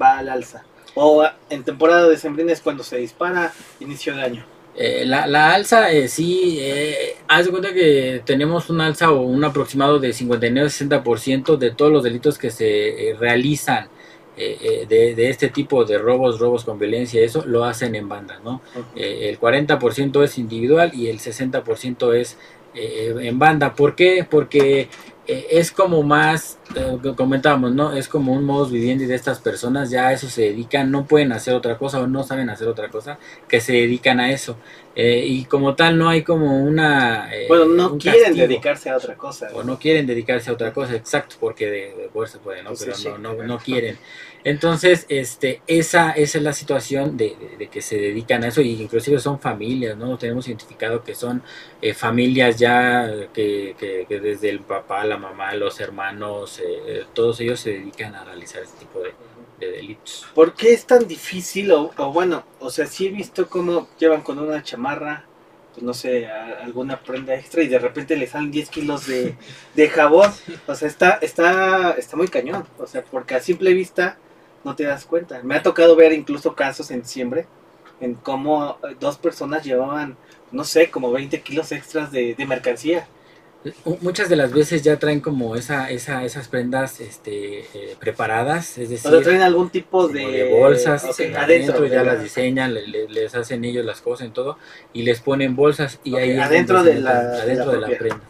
va 0.00 0.18
al 0.18 0.28
alza. 0.28 0.64
O 0.94 1.24
en 1.50 1.64
temporada 1.64 2.08
de 2.08 2.16
sembrina 2.16 2.52
es 2.52 2.60
cuando 2.60 2.82
se 2.82 2.96
dispara 2.96 3.52
inicio 3.78 4.14
de 4.16 4.22
año. 4.22 4.44
Eh, 4.76 5.04
la, 5.04 5.26
la 5.26 5.52
alza, 5.52 5.90
eh, 5.92 6.08
sí, 6.08 6.58
eh, 6.60 7.16
haz 7.28 7.44
de 7.46 7.50
cuenta 7.50 7.74
que 7.74 8.22
tenemos 8.24 8.70
un 8.70 8.80
alza 8.80 9.10
o 9.10 9.22
un 9.22 9.44
aproximado 9.44 9.98
de 9.98 10.10
59-60% 10.12 11.56
de 11.56 11.70
todos 11.72 11.92
los 11.92 12.02
delitos 12.04 12.38
que 12.38 12.50
se 12.50 13.10
eh, 13.10 13.14
realizan 13.18 13.88
eh, 14.36 14.56
eh, 14.62 14.86
de, 14.88 15.14
de 15.14 15.28
este 15.28 15.48
tipo 15.48 15.84
de 15.84 15.98
robos, 15.98 16.38
robos 16.38 16.64
con 16.64 16.78
violencia, 16.78 17.22
eso 17.22 17.44
lo 17.46 17.64
hacen 17.64 17.94
en 17.94 18.08
banda, 18.08 18.40
¿no? 18.44 18.62
Eh, 18.96 19.28
el 19.28 19.38
40% 19.40 20.22
es 20.24 20.38
individual 20.38 20.92
y 20.94 21.08
el 21.08 21.18
60% 21.18 22.14
es 22.14 22.38
eh, 22.74 23.14
en 23.20 23.38
banda. 23.38 23.74
¿Por 23.74 23.94
qué? 23.96 24.24
Porque 24.28 24.88
eh, 25.32 25.46
es 25.52 25.70
como 25.70 26.02
más, 26.02 26.58
eh, 26.74 26.98
comentábamos, 27.16 27.72
¿no? 27.72 27.92
Es 27.92 28.08
como 28.08 28.32
un 28.32 28.44
modus 28.44 28.72
vivendi 28.72 29.06
de 29.06 29.14
estas 29.14 29.38
personas, 29.38 29.88
ya 29.88 30.08
a 30.08 30.12
eso 30.12 30.28
se 30.28 30.42
dedican, 30.42 30.90
no 30.90 31.06
pueden 31.06 31.30
hacer 31.30 31.54
otra 31.54 31.78
cosa 31.78 32.00
o 32.00 32.08
no 32.08 32.24
saben 32.24 32.50
hacer 32.50 32.66
otra 32.66 32.88
cosa, 32.88 33.16
que 33.46 33.60
se 33.60 33.74
dedican 33.74 34.18
a 34.18 34.32
eso. 34.32 34.56
Eh, 34.96 35.24
y 35.24 35.44
como 35.44 35.76
tal 35.76 35.96
no 35.96 36.08
hay 36.08 36.24
como 36.24 36.62
una... 36.64 37.32
eh, 37.32 37.46
Bueno, 37.48 37.66
no 37.66 37.92
un 37.92 37.98
quieren 38.00 38.22
castigo. 38.22 38.46
dedicarse 38.48 38.90
a 38.90 38.96
otra 38.96 39.16
cosa. 39.16 39.48
O 39.54 39.62
no 39.62 39.78
quieren 39.78 40.04
dedicarse 40.06 40.50
a 40.50 40.52
otra 40.52 40.72
cosa, 40.72 40.96
exacto, 40.96 41.36
porque 41.38 41.66
de, 41.66 41.94
de 41.94 42.08
poder 42.12 42.28
se 42.28 42.38
puede, 42.38 42.62
¿no? 42.64 42.72
Pero 42.78 42.94
sí, 42.94 43.08
no, 43.08 43.16
no, 43.18 43.34
no 43.44 43.58
quieren. 43.58 43.98
Entonces, 44.42 45.06
este, 45.08 45.60
esa, 45.66 46.10
esa 46.12 46.38
es 46.38 46.44
la 46.44 46.52
situación 46.52 47.16
de, 47.16 47.36
de- 47.38 47.56
de 47.58 47.68
que 47.68 47.82
se 47.82 47.98
dedican 47.98 48.42
a 48.42 48.48
eso, 48.48 48.62
y 48.62 48.82
inclusive 48.82 49.18
son 49.20 49.38
familias, 49.38 49.96
¿no? 49.96 50.16
Tenemos 50.18 50.48
identificado 50.48 51.04
que 51.04 51.14
son 51.14 51.42
eh, 51.82 51.94
familias 51.94 52.58
ya 52.58 53.08
que, 53.32 53.76
que- 53.78 54.06
que 54.08 54.18
desde 54.20 54.48
el 54.50 54.60
papá, 54.60 55.04
la 55.04 55.18
mamá, 55.18 55.54
los 55.54 55.78
hermanos, 55.80 56.58
eh, 56.58 56.64
eh, 56.86 57.04
todos 57.14 57.38
ellos 57.40 57.60
se 57.60 57.70
dedican 57.74 58.14
a 58.14 58.24
realizar 58.24 58.62
este 58.62 58.78
tipo 58.78 59.00
de, 59.00 59.12
de 59.60 59.70
delitos. 59.72 60.26
¿Por 60.34 60.54
qué 60.54 60.72
es 60.72 60.86
tan 60.86 61.06
difícil? 61.06 61.70
O, 61.72 61.92
o 61.96 62.12
bueno, 62.12 62.44
o 62.60 62.70
sea, 62.70 62.86
sí 62.86 63.06
he 63.06 63.10
visto 63.10 63.48
cómo 63.48 63.88
llevan 63.98 64.22
con 64.22 64.38
una 64.38 64.62
chamarra, 64.62 65.24
pues 65.72 65.82
no 65.84 65.94
sé, 65.94 66.26
a- 66.26 66.64
alguna 66.64 67.00
prenda 67.02 67.34
extra 67.34 67.62
y 67.62 67.68
de 67.68 67.78
repente 67.78 68.16
le 68.16 68.26
salen 68.26 68.50
10 68.50 68.70
kilos 68.70 69.06
de, 69.06 69.36
de 69.74 69.88
jabón. 69.88 70.30
O 70.66 70.74
sea, 70.74 70.88
está, 70.88 71.18
está, 71.22 71.92
está 71.92 72.16
muy 72.16 72.28
cañón. 72.28 72.66
O 72.78 72.86
sea, 72.86 73.04
porque 73.04 73.34
a 73.34 73.40
simple 73.40 73.72
vista 73.74 74.18
no 74.64 74.74
te 74.76 74.84
das 74.84 75.04
cuenta. 75.04 75.42
Me 75.42 75.54
ha 75.56 75.62
tocado 75.62 75.96
ver 75.96 76.12
incluso 76.12 76.54
casos 76.54 76.90
en 76.90 77.02
diciembre 77.02 77.46
en 78.00 78.14
cómo 78.14 78.78
eh, 78.82 78.96
dos 78.98 79.18
personas 79.18 79.64
llevaban, 79.64 80.16
no 80.52 80.64
sé, 80.64 80.90
como 80.90 81.12
20 81.12 81.42
kilos 81.42 81.72
extras 81.72 82.10
de, 82.12 82.34
de 82.34 82.46
mercancía. 82.46 83.06
Muchas 84.00 84.30
de 84.30 84.36
las 84.36 84.52
veces 84.52 84.80
ya 84.82 84.98
traen 84.98 85.20
como 85.20 85.54
esa, 85.54 85.90
esa, 85.90 86.24
esas 86.24 86.48
prendas 86.48 86.98
este, 87.00 87.60
eh, 87.60 87.96
preparadas, 88.00 88.78
es 88.78 88.88
O 88.88 88.90
decir, 88.90 89.10
sea, 89.10 89.20
traen 89.20 89.42
algún 89.42 89.68
tipo 89.68 90.08
de, 90.08 90.26
de 90.26 90.58
bolsas 90.58 91.04
adentro, 91.04 91.40
adentro, 91.42 91.86
ya 91.86 92.02
las 92.02 92.22
diseñan, 92.22 92.72
le- 92.72 92.86
le- 92.86 93.08
les 93.08 93.34
hacen 93.34 93.62
ellos 93.66 93.84
las 93.84 94.00
cosas 94.00 94.28
y 94.28 94.30
todo, 94.30 94.56
y 94.94 95.02
les 95.02 95.20
ponen 95.20 95.56
bolsas 95.56 96.00
y 96.04 96.16
ahí 96.16 96.38
adentro 96.38 96.82
de 96.82 97.00
la, 97.00 97.18
adentro 97.42 97.72
de 97.72 97.80
la, 97.80 97.88
prenda. 97.98 98.20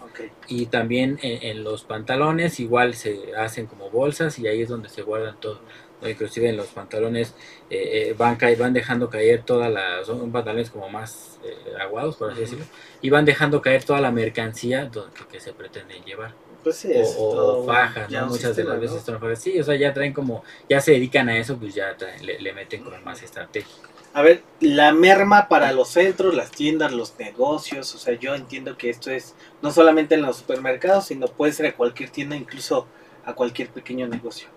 Y 0.48 0.66
también 0.66 1.20
en, 1.22 1.42
en 1.44 1.62
los 1.62 1.84
pantalones 1.84 2.58
igual 2.58 2.94
se 2.94 3.32
hacen 3.36 3.66
como 3.66 3.88
bolsas 3.88 4.36
y 4.40 4.48
ahí 4.48 4.62
es 4.62 4.68
donde 4.68 4.88
se 4.88 5.02
guardan 5.02 5.38
todo. 5.40 5.60
¿No? 6.00 6.08
Inclusive 6.08 6.48
en 6.48 6.56
los 6.56 6.72
pantalones 6.72 7.36
eh, 7.68 8.10
eh, 8.10 8.14
van, 8.14 8.38
van 8.58 8.72
dejando 8.72 9.08
caer 9.10 9.44
todas 9.44 9.70
las, 9.72 10.06
son 10.06 10.30
pantalones 10.32 10.70
como 10.70 10.88
más 10.88 11.38
eh, 11.42 11.74
aguados, 11.80 12.16
por 12.16 12.30
así 12.30 12.40
decirlo, 12.40 12.68
y 13.00 13.10
van 13.10 13.24
dejando 13.24 13.60
caer 13.62 13.84
toda 13.84 14.00
la 14.00 14.10
mercancía 14.12 14.90
que, 14.90 15.26
que 15.28 15.40
se 15.40 15.52
pretende 15.54 16.00
llevar 16.02 16.36
Pues 16.62 16.76
sí, 16.76 16.92
o, 16.92 17.00
es 17.02 17.16
o- 17.16 17.64
fajas, 17.64 18.10
¿no? 18.10 18.26
Muchas 18.26 18.56
de 18.56 18.64
las 18.64 18.74
¿no? 18.76 18.80
veces 18.80 19.02
son 19.04 19.20
fajas. 19.20 19.42
Sí, 19.42 19.58
o 19.60 19.64
sea, 19.64 19.76
ya 19.76 19.92
traen 19.92 20.12
como, 20.12 20.44
ya 20.68 20.80
se 20.80 20.92
dedican 20.92 21.28
a 21.28 21.38
eso, 21.38 21.58
pues 21.58 21.74
ya 21.74 21.96
traen- 21.96 22.22
le, 22.24 22.40
le 22.40 22.52
meten 22.52 22.82
como 22.82 22.98
más 23.00 23.22
estrategia. 23.22 23.74
A 24.12 24.22
ver, 24.22 24.44
la 24.60 24.92
merma 24.92 25.48
para 25.48 25.72
los 25.72 25.90
centros, 25.90 26.34
las 26.34 26.50
tiendas, 26.52 26.92
los 26.92 27.16
negocios, 27.18 27.94
o 27.94 27.98
sea, 27.98 28.14
yo 28.18 28.34
entiendo 28.34 28.76
que 28.76 28.90
esto 28.90 29.10
es 29.10 29.36
no 29.62 29.70
solamente 29.72 30.14
en 30.16 30.22
los 30.22 30.38
supermercados, 30.38 31.06
sino 31.06 31.34
puede 31.34 31.52
ser 31.52 31.66
a 31.66 31.76
cualquier 31.76 32.10
tienda, 32.10 32.36
incluso 32.36 32.92
a 33.22 33.34
cualquier 33.34 33.72
pequeño 33.72 34.08
negocio. 34.08 34.48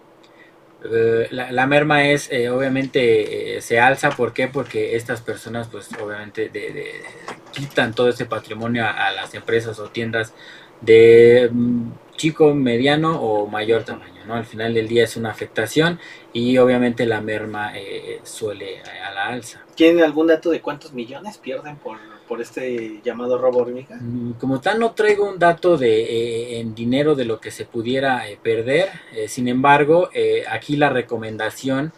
Eh, 0.92 1.28
la, 1.32 1.52
la 1.52 1.66
merma 1.68 2.08
es, 2.10 2.30
eh, 2.32 2.50
obviamente, 2.50 3.58
eh, 3.58 3.62
se 3.62 3.80
alza, 3.80 4.10
¿por 4.12 4.34
qué? 4.34 4.48
Porque 4.48 4.96
estas 4.96 5.22
personas, 5.22 5.68
pues, 5.70 5.90
obviamente, 6.02 6.50
de, 6.50 6.72
de- 6.74 7.02
quitan 7.52 7.94
todo 7.94 8.10
ese 8.10 8.26
patrimonio 8.26 8.86
a, 8.86 9.12
las 9.12 9.34
empresas 9.34 9.80
o 9.80 9.90
tiendas 9.90 10.34
de 10.82 11.50
mm, 11.52 11.92
chico, 12.18 12.54
mediano 12.54 13.22
o 13.22 13.48
mayor 13.48 13.84
tamaño, 13.84 14.26
¿no? 14.26 14.36
Al 14.36 14.46
final 14.46 14.74
del 14.74 14.88
día 14.88 15.04
es 15.06 15.16
una 15.16 15.32
afectación 15.32 16.00
y 16.34 16.58
obviamente 16.58 17.06
la 17.06 17.22
merma 17.22 17.72
eh, 17.78 18.20
suele 18.24 18.82
a 18.82 19.12
la 19.14 19.28
alza. 19.28 19.62
¿Tienen 19.76 20.04
algún 20.04 20.28
dato 20.28 20.50
de 20.50 20.62
cuántos 20.62 20.94
millones 20.94 21.38
pierden 21.38 21.78
por, 21.78 21.98
por 22.28 22.42
este 22.42 23.00
llamado 23.04 23.38
robo 23.38 23.60
hormiga? 23.60 23.98
Mm, 24.00 24.34
Como 24.34 24.60
tal 24.62 24.80
no 24.80 24.92
traigo 24.92 25.30
un 25.30 25.40
dato 25.40 25.78
de 25.78 26.02
eh, 26.04 26.60
en 26.60 26.74
dinero 26.76 27.16
de 27.16 27.26
lo 27.26 27.40
que 27.40 27.52
se 27.52 27.66
pudiera 27.66 28.28
eh, 28.30 28.38
perder, 28.42 28.90
eh, 29.16 29.28
sin 29.28 29.48
embargo 29.48 30.10
eh, 30.14 30.44
aquí 30.50 30.76
la 30.78 30.90
recomendación 30.90 31.92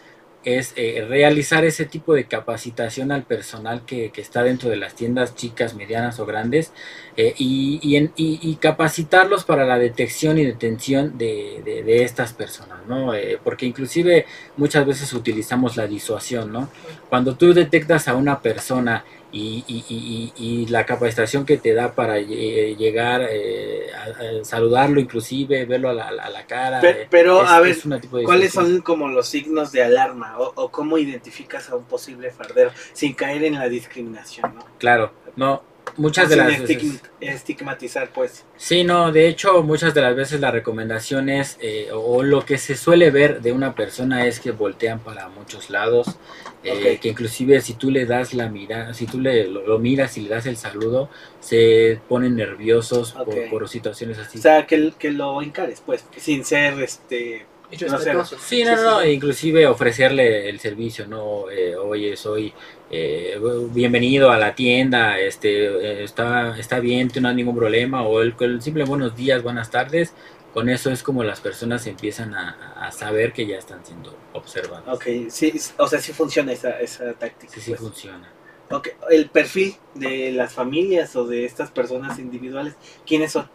es 0.44 0.74
eh, 0.76 1.04
realizar 1.10 1.66
ese 1.66 1.86
tipo 1.86 2.14
de 2.14 2.26
capacitación 2.26 3.12
al 3.12 3.24
personal 3.24 3.82
que, 3.84 4.12
que 4.12 4.22
está 4.22 4.44
dentro 4.44 4.70
de 4.70 4.76
las 4.76 4.94
tiendas 4.94 5.34
chicas, 5.34 5.74
medianas 5.74 6.20
o 6.20 6.28
grandes 6.28 6.72
eh, 7.18 7.34
y, 7.40 7.80
y 7.82 7.96
en- 7.96 8.12
y- 8.16 8.38
y 8.44 8.56
capacitarlos 8.58 9.44
para 9.44 9.66
la 9.66 9.80
detección 9.80 10.38
y 10.38 10.46
detención 10.46 11.18
de, 11.18 11.64
de- 11.66 11.82
de 11.82 12.04
estas 12.04 12.34
personas, 12.34 12.78
¿no? 12.88 13.12
Porque 13.44 13.66
inclusive 13.66 14.28
muchas 14.56 14.86
veces 14.86 15.12
utilizamos 15.14 15.78
la 15.78 15.88
disuasión, 15.88 16.52
¿no? 16.54 16.70
Cuando 17.10 17.36
tú 17.36 17.52
detectas 17.56 18.08
a 18.08 18.14
una 18.16 18.40
persona 18.42 19.04
y, 19.38 19.64
y- 19.68 20.34
y- 20.38 20.66
la 20.68 20.86
capacitación 20.86 21.46
que 21.46 21.58
te 21.58 21.74
da 21.74 21.94
para 21.94 22.20
lle- 22.20 22.76
llegar 22.78 23.28
eh, 23.30 23.88
a, 23.94 24.40
a 24.42 24.46
saludarlo 24.46 25.00
inclusive, 25.00 25.66
verlo 25.66 25.90
a 25.90 25.94
la, 25.94 26.08
a 26.08 26.30
la 26.30 26.46
cara. 26.48 26.80
Pe- 26.80 27.04
eh, 27.04 27.08
pero, 27.10 27.44
es- 27.44 27.50
a 27.50 27.60
ver, 27.60 27.76
¿Cuáles 28.24 28.54
son 28.54 28.82
como 28.82 29.08
los 29.10 29.28
signos 29.28 29.72
de 29.72 29.84
alarma 29.84 30.40
o, 30.40 30.54
o 30.56 30.70
cómo 30.72 30.98
identificas 30.98 31.70
a 31.70 31.76
un 31.76 31.84
posible 31.84 32.32
fardero 32.32 32.72
sin 32.94 33.14
caer 33.14 33.44
en 33.44 33.56
la 33.56 33.68
discriminación, 33.68 34.54
¿no? 34.56 34.66
Claro, 34.78 35.12
no, 35.36 35.62
muchas 35.98 36.30
de 36.30 36.36
las 36.36 36.48
veces... 36.48 36.70
estigma- 36.70 37.00
estigmatizar, 37.20 38.10
pues. 38.10 38.44
Sí, 38.58 38.84
no, 38.84 39.12
de 39.12 39.28
hecho 39.28 39.64
muchas 39.64 39.94
de 39.94 40.02
las 40.02 40.16
veces 40.16 40.40
la 40.40 40.52
recomendación 40.52 41.30
es, 41.30 41.58
eh, 41.62 41.90
o 41.94 42.24
lo 42.24 42.46
que 42.46 42.58
se 42.58 42.76
suele 42.76 43.12
ver 43.12 43.42
de 43.42 43.52
una 43.52 43.76
persona 43.76 44.28
es 44.28 44.40
que 44.40 44.52
voltean 44.52 45.00
para 45.00 45.28
muchos 45.30 45.70
lados, 45.70 46.18
eh, 46.64 46.98
que 47.02 47.10
inclusive 47.10 47.62
si 47.62 47.76
tú 47.76 47.92
le 47.92 48.06
das 48.06 48.34
la 48.34 48.50
mirada, 48.50 48.94
si 48.94 49.06
tú 49.06 49.20
le, 49.20 49.48
lo, 49.48 49.66
lo 49.66 49.80
miras 49.80 50.18
y 50.18 50.22
le 50.22 50.30
das 50.30 50.46
el 50.46 50.58
saludo, 50.58 51.10
se 51.40 52.00
ponen 52.10 52.36
nerviosos 52.36 53.16
por 53.50 53.70
situaciones 53.70 54.18
así. 54.18 54.40
O 54.40 54.42
sea, 54.42 54.66
que, 54.66 54.94
que 54.98 55.12
lo 55.12 55.42
encares, 55.42 55.82
pues, 55.86 56.04
sin 56.18 56.44
ser, 56.44 56.80
este... 56.82 57.46
No 57.88 57.98
respetuoso. 57.98 58.38
Sí, 58.40 58.64
no, 58.64 58.76
Sí, 58.78 58.84
no, 58.84 59.02
sí. 59.02 59.08
inclusive 59.10 59.68
ofrecerle 59.68 60.50
el 60.50 60.60
servicio, 60.60 61.08
¿no? 61.08 61.50
Eh, 61.50 61.76
oye, 61.76 62.16
soy 62.16 62.54
eh, 62.92 63.40
bienvenido 63.72 64.32
a 64.32 64.38
la 64.38 64.56
tienda, 64.56 65.20
este, 65.20 65.66
eh, 65.66 66.04
está, 66.04 66.58
está 66.58 66.80
bien, 66.80 67.12
no 67.22 67.28
hay 67.30 67.36
ningún 67.36 67.56
problema, 67.56 68.04
o 68.04 68.22
el, 68.22 68.36
el 68.40 68.62
simple 68.62 68.84
buenos 68.86 69.16
días, 69.16 69.42
buenas 69.44 69.72
tardes, 69.72 70.14
con 70.54 70.70
eso 70.70 70.90
es 70.92 71.04
como 71.04 71.24
las 71.24 71.42
personas 71.42 71.86
empiezan 71.88 72.34
a, 72.36 72.74
a 72.80 72.92
saber 72.92 73.34
que 73.34 73.46
ya 73.46 73.58
están 73.58 73.86
siendo 73.86 74.18
observadas. 74.34 74.88
Ok, 74.88 75.06
sí, 75.30 75.54
o 75.78 75.88
sea, 75.88 76.00
sí 76.00 76.14
funciona 76.14 76.54
esa, 76.54 76.80
esa 76.80 77.14
táctica. 77.14 77.54
Sí, 77.54 77.60
sí 77.62 77.72
pues. 77.72 77.82
funciona. 77.82 78.32
Ok, 78.72 78.90
el 79.12 79.30
perfil 79.30 79.76
de 79.94 80.32
las 80.32 80.54
familias 80.54 81.16
o 81.16 81.28
de 81.28 81.46
estas 81.46 81.72
personas 81.72 82.18
individuales, 82.20 82.76
¿quiénes 83.06 83.32
son? 83.34 83.50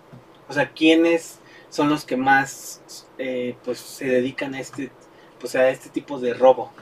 O 0.48 0.52
sea, 0.52 0.70
¿quiénes 0.72 1.39
son 1.70 1.88
los 1.90 2.04
que 2.04 2.16
más 2.18 2.82
eh, 3.18 3.56
pues 3.64 3.80
se 3.80 4.06
dedican 4.06 4.54
a 4.54 4.60
este 4.60 4.92
pues 5.40 5.56
a 5.56 5.70
este 5.70 5.90
tipo 5.90 6.20
de 6.20 6.34
robo? 6.34 6.72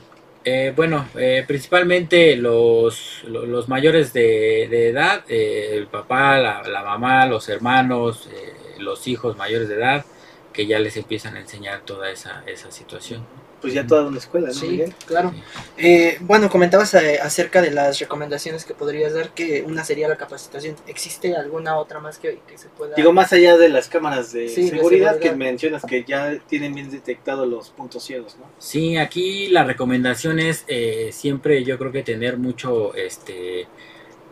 Eh, 0.44 0.72
bueno, 0.74 1.10
eh, 1.16 1.44
principalmente 1.46 2.36
los, 2.36 3.22
lo- 3.24 3.44
los 3.46 3.68
mayores 3.68 4.12
de, 4.12 4.66
de 4.70 4.88
edad, 4.90 5.24
eh, 5.28 5.70
el 5.76 5.88
papá, 5.88 6.38
la, 6.38 6.62
la 6.62 6.82
mamá, 6.82 7.26
los 7.26 7.48
hermanos, 7.48 8.28
eh, 8.32 8.76
los 8.78 9.06
hijos 9.08 9.36
mayores 9.36 9.68
de 9.68 9.74
edad, 9.76 10.06
que 10.52 10.66
ya 10.66 10.78
les 10.78 10.96
empiezan 10.96 11.36
a 11.36 11.40
enseñar 11.40 11.82
toda 11.84 12.10
esa, 12.10 12.44
esa 12.46 12.70
situación. 12.70 13.26
Pues 13.60 13.74
ya 13.74 13.86
toda 13.86 14.06
una 14.06 14.18
escuela, 14.18 14.48
¿no, 14.48 14.54
Sí, 14.54 14.68
Miguel? 14.68 14.94
claro. 15.04 15.34
Eh, 15.76 16.18
bueno, 16.20 16.48
comentabas 16.48 16.94
eh, 16.94 17.18
acerca 17.20 17.60
de 17.60 17.72
las 17.72 17.98
recomendaciones 17.98 18.64
que 18.64 18.72
podrías 18.72 19.14
dar, 19.14 19.30
que 19.30 19.64
una 19.66 19.84
sería 19.84 20.06
la 20.08 20.16
capacitación. 20.16 20.76
¿Existe 20.86 21.34
alguna 21.34 21.76
otra 21.76 21.98
más 21.98 22.18
que, 22.18 22.40
que 22.46 22.56
se 22.56 22.68
pueda...? 22.68 22.94
Digo, 22.94 23.12
más 23.12 23.32
allá 23.32 23.56
de 23.56 23.68
las 23.68 23.88
cámaras 23.88 24.32
de 24.32 24.48
Sí, 24.48 24.62
de 24.62 24.70
seguridad 24.70 25.18
que 25.18 25.32
mencionas 25.32 25.82
que 25.84 26.04
ya 26.04 26.38
tienen 26.46 26.72
bien 26.74 26.90
detectados 26.90 27.48
los 27.48 27.70
puntos 27.70 28.04
ciegos, 28.04 28.36
¿no? 28.38 28.44
Sí, 28.58 28.96
aquí 28.96 29.48
la 29.48 29.64
recomendación 29.64 30.38
es 30.38 30.64
eh, 30.68 31.10
siempre 31.12 31.64
yo 31.64 31.78
creo 31.78 31.90
que 31.90 32.02
tener 32.04 32.38
mucho, 32.38 32.94
este, 32.94 33.66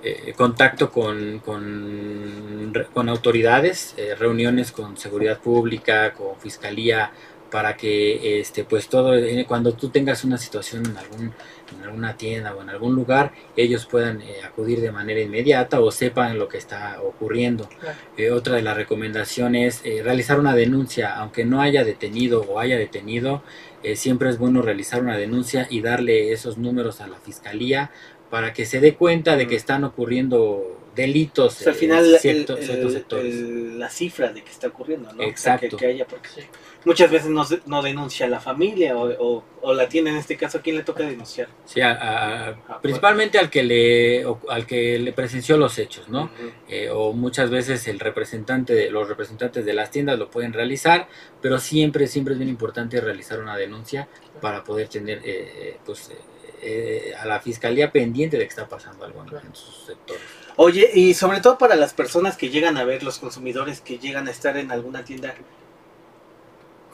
eh, 0.03 0.35
contacto 0.37 0.93
con, 0.93 1.41
con, 1.41 2.73
con 2.93 3.09
autoridades, 3.09 3.95
eh, 3.97 4.15
reuniones 4.15 4.71
con 4.71 4.97
seguridad 4.97 5.41
pública, 5.41 6.13
con 6.13 6.39
fiscalía, 6.39 7.11
para 7.51 7.77
que 7.77 8.41
este 8.41 8.65
pues 8.65 8.89
todo 8.89 9.15
eh, 9.15 9.45
cuando 9.47 9.73
tú 9.73 9.89
tengas 9.91 10.25
una 10.25 10.37
situación 10.39 10.85
en 10.87 10.97
algún 10.97 11.33
en 11.77 11.83
alguna 11.83 12.17
tienda 12.17 12.55
o 12.55 12.63
en 12.63 12.71
algún 12.71 12.95
lugar 12.95 13.33
ellos 13.57 13.87
puedan 13.87 14.21
eh, 14.23 14.37
acudir 14.45 14.81
de 14.81 14.93
manera 14.93 15.21
inmediata 15.21 15.81
o 15.81 15.91
sepan 15.91 16.39
lo 16.39 16.49
que 16.49 16.59
está 16.59 17.01
ocurriendo 17.03 17.69
Claro. 17.81 17.97
Eh, 18.17 18.31
otra 18.31 18.57
de 18.57 18.63
las 18.63 18.77
recomendaciones 18.77 19.81
es 19.85 20.05
realizar 20.05 20.39
una 20.41 20.55
denuncia 20.55 21.15
aunque 21.17 21.45
no 21.45 21.61
haya 21.61 21.85
detenido 21.85 22.43
o 22.43 22.59
haya 22.61 22.77
detenido 22.79 23.43
eh, 23.83 23.97
siempre 23.97 24.29
es 24.31 24.39
bueno 24.39 24.63
realizar 24.63 25.01
una 25.03 25.17
denuncia 25.17 25.67
y 25.71 25.81
darle 25.81 26.33
esos 26.33 26.59
números 26.59 27.01
a 27.01 27.07
la 27.09 27.17
fiscalía 27.19 27.91
para 28.31 28.53
que 28.53 28.65
se 28.67 28.81
dé 28.81 28.95
cuenta 28.95 29.37
de 29.37 29.47
que 29.47 29.55
están 29.55 29.85
ocurriendo 29.85 30.81
delitos 30.97 31.61
O 31.61 31.65
sea, 31.65 31.69
al 31.73 31.75
en 31.75 31.81
final 31.81 32.19
cierto- 32.21 32.57
el- 32.57 32.65
ciertos 32.65 32.93
sectores 32.93 33.35
el- 33.35 33.79
la 33.79 33.89
cifra 33.91 34.33
de 34.33 34.43
que 34.43 34.51
está 34.51 34.69
ocurriendo, 34.69 35.09
¿no? 35.13 35.19
O 35.19 35.19
sea, 35.19 35.29
Exacto. 35.29 35.77
que, 35.77 35.77
que 35.77 35.87
haya, 35.93 36.07
porque 36.07 36.29
Sí. 36.35 36.41
Muchas 36.87 37.11
veces 37.11 37.29
no, 37.29 37.45
no 37.67 37.83
denuncia 37.83 38.27
la 38.29 38.41
familia 38.41 38.97
o, 38.97 39.11
o- 39.19 39.45
o 39.61 39.75
la 39.75 39.89
tiene 39.89 40.11
en 40.11 40.17
este 40.17 40.37
caso, 40.39 40.59
¿a 40.59 40.63
quién 40.63 40.77
le 40.77 40.83
toca 40.85 41.03
denunciar? 41.05 41.49
Sí, 41.67 41.81
a- 41.83 41.91
a- 41.93 42.49
a- 42.49 42.57
Ah, 42.69 42.79
principalmente 42.81 43.39
al 43.39 43.51
que 43.51 43.63
le 43.65 44.25
o- 44.25 44.41
al 44.49 44.65
que 44.67 44.99
le 44.99 45.13
presenció 45.13 45.57
los 45.59 45.79
hechos, 45.79 46.09
¿no? 46.09 46.31
Eh, 46.69 46.89
o 46.91 47.13
muchas 47.13 47.51
veces 47.51 47.87
el 47.89 47.99
representante 48.01 48.73
de 48.75 48.91
los 48.91 49.09
representantes 49.09 49.65
de 49.67 49.75
las 49.75 49.91
tiendas 49.91 50.19
lo 50.19 50.31
pueden 50.31 50.53
realizar, 50.55 51.09
pero 51.43 51.59
siempre 51.59 52.07
siempre 52.07 52.33
es 52.35 52.39
bien 52.39 52.49
importante 52.49 53.01
realizar 53.01 53.41
una 53.41 53.57
denuncia 53.57 54.09
para 54.41 54.63
poder 54.65 54.89
tener 54.89 55.21
eh, 55.25 55.79
pues 55.85 56.11
eh, 56.11 56.17
eh, 56.63 57.15
a 57.19 57.27
la 57.27 57.41
fiscalía 57.41 57.91
pendiente 57.93 58.39
de 58.39 58.45
que 58.45 58.49
está 58.51 58.69
pasando 58.69 59.05
algo 59.05 59.23
en, 59.25 59.47
en 59.47 59.55
sus 59.55 59.87
sectores. 59.87 60.23
Oye, 60.57 60.91
y 60.95 61.13
sobre 61.15 61.41
todo 61.41 61.59
para 61.59 61.75
las 61.77 61.93
personas 61.93 62.37
que 62.37 62.49
llegan 62.49 62.77
a 62.79 62.85
ver, 62.85 63.03
los 63.03 63.19
consumidores 63.19 63.81
que 63.81 63.99
llegan 63.99 64.27
a 64.29 64.31
estar 64.31 64.57
en 64.57 64.71
alguna 64.71 65.05
tienda, 65.05 65.35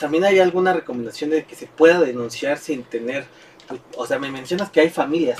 ¿también 0.02 0.24
hay 0.24 0.40
alguna 0.40 0.72
recomendación 0.72 1.30
de 1.30 1.44
que 1.44 1.54
se 1.54 1.68
pueda 1.68 2.00
denunciar 2.00 2.58
sin 2.58 2.82
tener, 2.82 3.24
o 3.96 4.04
sea, 4.04 4.18
me 4.18 4.32
mencionas 4.32 4.68
que 4.68 4.80
hay 4.80 4.90
familias, 4.90 5.38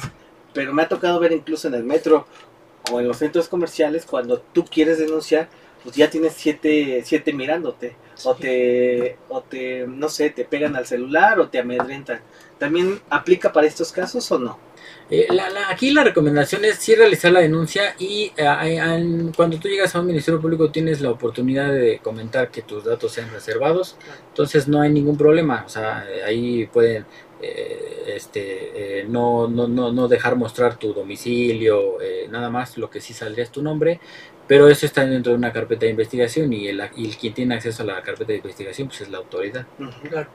pero 0.55 0.73
me 0.73 0.83
ha 0.83 0.89
tocado 0.89 1.19
ver 1.19 1.33
incluso 1.33 1.67
en 1.67 1.75
el 1.75 1.83
metro 1.83 2.29
o 2.93 3.01
en 3.01 3.09
los 3.09 3.17
centros 3.17 3.49
comerciales, 3.49 4.07
cuando 4.07 4.39
tú 4.39 4.65
quieres 4.65 4.99
denunciar, 4.99 5.49
pues 5.83 5.97
ya 5.97 6.09
tienes 6.09 6.35
siete, 6.35 7.03
siete 7.05 7.33
mirándote, 7.33 7.97
o 8.23 8.37
te, 8.37 9.19
o 9.29 9.41
te, 9.43 9.85
no 9.89 10.09
sé, 10.09 10.31
te 10.31 10.45
pegan 10.45 10.77
al 10.77 10.87
celular 10.87 11.41
o 11.41 11.49
te 11.49 11.59
amedrentan. 11.59 12.21
¿También 12.61 13.01
aplica 13.11 13.53
para 13.53 13.67
estos 13.67 13.91
casos 13.91 14.31
o 14.31 14.39
no? 14.39 14.59
Eh, 15.11 15.27
la- 15.31 15.51
la- 15.51 15.69
aquí 15.71 15.91
la 15.91 16.05
recomendación 16.05 16.65
es 16.65 16.77
sí 16.77 16.95
realizar 16.95 17.33
la 17.33 17.41
denuncia 17.41 17.95
y 17.99 18.33
eh, 18.37 18.47
eh, 18.65 18.77
en- 18.79 19.33
cuando 19.37 19.59
tú 19.59 19.69
llegas 19.69 19.95
a 19.95 20.01
un 20.01 20.07
ministerio 20.07 20.41
público 20.41 20.71
tienes 20.71 21.01
la 21.01 21.11
oportunidad 21.11 21.71
de 21.73 21.99
comentar 21.99 22.51
que 22.51 22.63
tus 22.63 22.85
datos 22.85 23.13
sean 23.13 23.31
reservados, 23.31 23.97
entonces 24.29 24.69
no 24.69 24.81
hay 24.81 24.91
ningún 24.91 25.17
problema, 25.19 25.65
o 25.67 25.69
sea, 25.69 26.07
ahí 26.27 26.67
pueden 26.67 27.05
eh, 27.45 28.15
este, 28.15 29.01
eh, 29.01 29.05
no, 29.09 29.49
no, 29.49 29.67
no, 29.67 29.93
no 29.93 30.07
dejar 30.09 30.37
mostrar 30.37 30.77
tu 30.79 30.93
domicilio, 30.95 32.01
eh, 32.01 32.29
nada 32.31 32.51
más, 32.51 32.79
lo 32.79 32.89
que 32.89 33.01
sí 33.01 33.13
saldría 33.13 33.43
es 33.45 33.51
tu 33.51 33.63
nombre, 33.63 33.99
pero 34.47 34.69
eso 34.69 34.87
está 34.87 35.05
dentro 35.05 35.33
de 35.33 35.39
una 35.39 35.53
carpeta 35.53 35.87
de 35.87 35.91
investigación 35.91 36.53
y 36.53 36.69
el, 36.69 36.81
y 36.97 37.07
el 37.09 37.17
quien 37.17 37.35
tiene 37.35 37.55
acceso 37.57 37.83
a 37.83 37.87
la 37.87 38.01
carpeta 38.03 38.31
de 38.33 38.37
investigación 38.39 38.87
pues 38.89 39.01
es 39.01 39.11
la 39.11 39.19
autoridad. 39.19 39.67
Claro. 40.09 40.29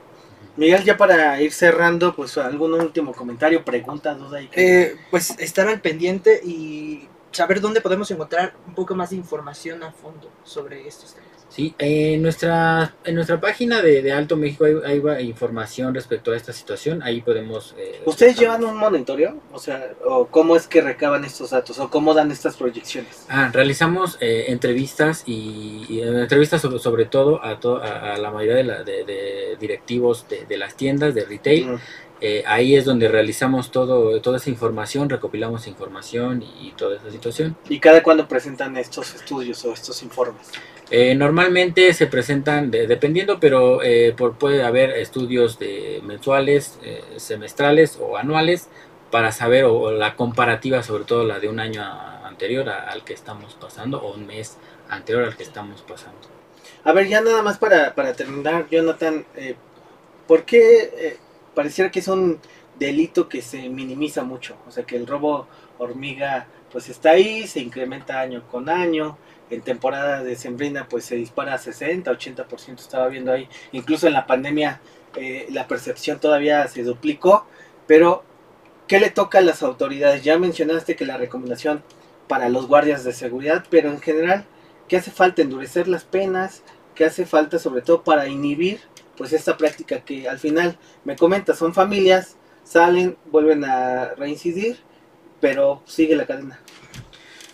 Miguel, 0.58 0.82
ya 0.82 0.96
para 0.96 1.40
ir 1.40 1.52
cerrando, 1.52 2.16
pues 2.16 2.36
algún 2.36 2.74
último 2.74 3.12
comentario, 3.12 3.64
pregunta, 3.64 4.12
duda 4.14 4.42
y 4.42 4.48
que... 4.48 4.82
Eh, 4.82 4.96
pues 5.08 5.38
estar 5.38 5.68
al 5.68 5.80
pendiente 5.80 6.40
y 6.44 7.08
saber 7.30 7.60
dónde 7.60 7.80
podemos 7.80 8.10
encontrar 8.10 8.54
un 8.66 8.74
poco 8.74 8.96
más 8.96 9.10
de 9.10 9.16
información 9.16 9.84
a 9.84 9.92
fondo 9.92 10.28
sobre 10.42 10.88
estos 10.88 11.14
temas. 11.14 11.27
Sí, 11.48 11.74
en 11.78 12.20
nuestra, 12.22 12.94
en 13.04 13.14
nuestra 13.14 13.40
página 13.40 13.80
de, 13.80 14.02
de 14.02 14.12
Alto 14.12 14.36
México 14.36 14.66
hay, 14.84 15.26
información 15.26 15.94
respecto 15.94 16.32
a 16.32 16.36
esta 16.36 16.52
situación, 16.52 17.02
ahí 17.02 17.22
podemos... 17.22 17.74
eh, 17.78 18.02
¿Ustedes 18.04 18.38
llevan 18.38 18.62
un 18.64 18.76
monitoreo? 18.76 19.36
O 19.52 19.58
sea, 19.58 19.92
o 20.04 20.26
¿cómo 20.26 20.56
es 20.56 20.66
que 20.68 20.82
recaban 20.82 21.24
estos 21.24 21.50
datos? 21.50 21.78
¿O 21.78 21.88
cómo 21.88 22.12
dan 22.12 22.30
estas 22.30 22.56
proyecciones? 22.56 23.24
Ah, 23.28 23.50
realizamos 23.52 24.18
eh, 24.20 24.44
entrevistas 24.48 25.22
y, 25.26 25.86
y, 25.88 26.00
eh, 26.00 26.20
entrevistas 26.20 26.60
sobre, 26.60 26.78
sobre 26.78 27.06
todo 27.06 27.42
a, 27.42 27.58
to- 27.58 27.82
a, 27.82 28.14
a 28.14 28.18
la 28.18 28.30
mayoría 28.30 28.56
de, 28.56 28.64
la- 28.64 28.82
de- 28.84 29.04
de 29.04 29.56
directivos 29.58 30.26
de, 30.28 30.56
las 30.58 30.76
tiendas 30.76 31.14
de 31.14 31.24
retail. 31.24 31.66
Mm. 31.66 31.76
Eh, 32.20 32.42
ahí 32.46 32.74
es 32.74 32.84
donde 32.84 33.06
realizamos 33.06 33.70
todo, 33.70 34.20
toda 34.20 34.38
esa 34.38 34.50
información, 34.50 35.08
recopilamos 35.08 35.68
información 35.68 36.42
y, 36.42 36.72
toda 36.72 36.96
esa 36.96 37.10
situación. 37.12 37.56
¿Y 37.68 37.78
cada 37.78 38.02
cuándo 38.02 38.26
presentan 38.26 38.76
estos 38.76 39.14
estudios 39.14 39.64
o 39.64 39.72
estos 39.72 40.02
informes? 40.02 40.48
Eh, 40.90 41.14
normalmente 41.14 41.92
se 41.92 42.06
presentan, 42.06 42.70
de- 42.70 42.86
dependiendo, 42.86 43.38
pero 43.40 43.82
eh, 43.82 44.14
por, 44.16 44.38
puede 44.38 44.62
haber 44.62 44.90
estudios 44.90 45.58
de 45.58 46.00
mensuales, 46.02 46.78
eh, 46.82 47.02
semestrales 47.16 47.98
o 48.00 48.16
anuales 48.16 48.68
para 49.10 49.30
saber 49.32 49.64
o, 49.64 49.90
la 49.90 50.16
comparativa, 50.16 50.82
sobre 50.82 51.04
todo 51.04 51.24
la 51.24 51.40
de 51.40 51.48
un 51.48 51.60
año 51.60 51.82
anterior 52.24 52.68
al 52.70 53.04
que 53.04 53.12
estamos 53.12 53.54
pasando 53.54 54.00
o 54.00 54.14
un 54.14 54.26
mes 54.26 54.56
anterior 54.88 55.24
al 55.24 55.36
que 55.36 55.42
estamos 55.42 55.82
pasando. 55.82 56.18
A 56.84 56.92
ver, 56.92 57.06
ya 57.08 57.20
nada 57.20 57.42
más 57.42 57.58
para, 57.58 57.94
para 57.94 58.14
terminar, 58.14 58.66
Jonathan, 58.70 59.26
eh, 59.36 59.56
¿por 60.26 60.44
qué 60.44 60.90
eh, 60.96 61.16
pareciera 61.54 61.90
que 61.90 61.98
es 61.98 62.08
un 62.08 62.38
delito 62.78 63.28
que 63.28 63.42
se 63.42 63.68
minimiza 63.68 64.22
mucho? 64.22 64.56
O 64.66 64.70
sea, 64.70 64.84
que 64.84 64.96
el 64.96 65.06
robo 65.06 65.46
hormiga 65.78 66.46
pues 66.72 66.88
está 66.88 67.10
ahí, 67.10 67.46
se 67.46 67.60
incrementa 67.60 68.20
año 68.20 68.42
con 68.50 68.68
año, 68.68 69.16
en 69.50 69.62
temporada 69.62 70.22
de 70.22 70.36
sembrina 70.36 70.88
pues 70.88 71.04
se 71.04 71.16
dispara 71.16 71.54
a 71.54 71.58
60, 71.58 72.10
80%, 72.10 72.78
estaba 72.78 73.08
viendo 73.08 73.32
ahí, 73.32 73.48
incluso 73.72 74.06
en 74.06 74.12
la 74.12 74.26
pandemia 74.26 74.80
eh, 75.16 75.46
la 75.50 75.66
percepción 75.66 76.20
todavía 76.20 76.66
se 76.68 76.82
duplicó, 76.82 77.46
pero 77.86 78.24
¿qué 78.86 79.00
le 79.00 79.10
toca 79.10 79.38
a 79.38 79.42
las 79.42 79.62
autoridades? 79.62 80.22
Ya 80.22 80.38
mencionaste 80.38 80.96
que 80.96 81.06
la 81.06 81.16
recomendación 81.16 81.82
para 82.28 82.48
los 82.48 82.66
guardias 82.66 83.04
de 83.04 83.12
seguridad, 83.12 83.64
pero 83.70 83.90
en 83.90 84.00
general, 84.00 84.44
¿qué 84.86 84.98
hace 84.98 85.10
falta? 85.10 85.42
Endurecer 85.42 85.88
las 85.88 86.04
penas, 86.04 86.62
¿qué 86.94 87.06
hace 87.06 87.26
falta 87.26 87.58
sobre 87.58 87.82
todo 87.82 88.04
para 88.04 88.28
inhibir 88.28 88.80
pues 89.16 89.32
esta 89.32 89.56
práctica 89.56 90.00
que 90.00 90.28
al 90.28 90.38
final 90.38 90.78
me 91.04 91.16
comenta, 91.16 91.54
son 91.54 91.74
familias, 91.74 92.36
salen, 92.62 93.16
vuelven 93.26 93.64
a 93.64 94.14
reincidir, 94.14 94.78
pero 95.40 95.82
sigue 95.86 96.14
la 96.14 96.26
cadena. 96.26 96.60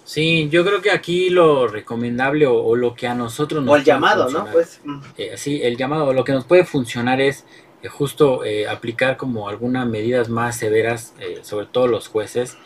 Sí, 0.05 0.49
yo 0.51 0.65
creo 0.65 0.83
que 0.83 0.91
aquí 0.91 1.31
lo 1.31 1.67
recomendable 1.67 2.47
o, 2.47 2.63
o 2.63 2.77
lo 2.77 2.95
que 2.95 3.07
a 3.07 3.15
nosotros 3.15 3.65
nos 3.65 3.73
O 3.73 3.77
el 3.77 3.85
llamado, 3.85 4.29
¿no? 4.31 4.47
Pues 4.53 4.81
mm, 4.85 5.01
Eh, 5.17 5.33
sí, 5.37 5.61
el 5.63 5.77
llamado, 5.77 6.13
lo 6.13 6.25
que 6.25 6.33
nos 6.33 6.45
puede 6.45 6.65
funcionar 6.65 7.21
es 7.21 7.45
eh, 7.83 7.89
justo 7.89 8.45
eh, 8.45 8.67
aplicar 8.69 9.17
como 9.17 9.49
algunas 9.49 9.87
medidas 9.87 10.29
más 10.29 10.59
severas, 10.59 11.15
eh, 11.21 11.41
sobre 11.43 11.67
todo 11.67 11.87
los 11.87 12.09
jueces, 12.09 12.57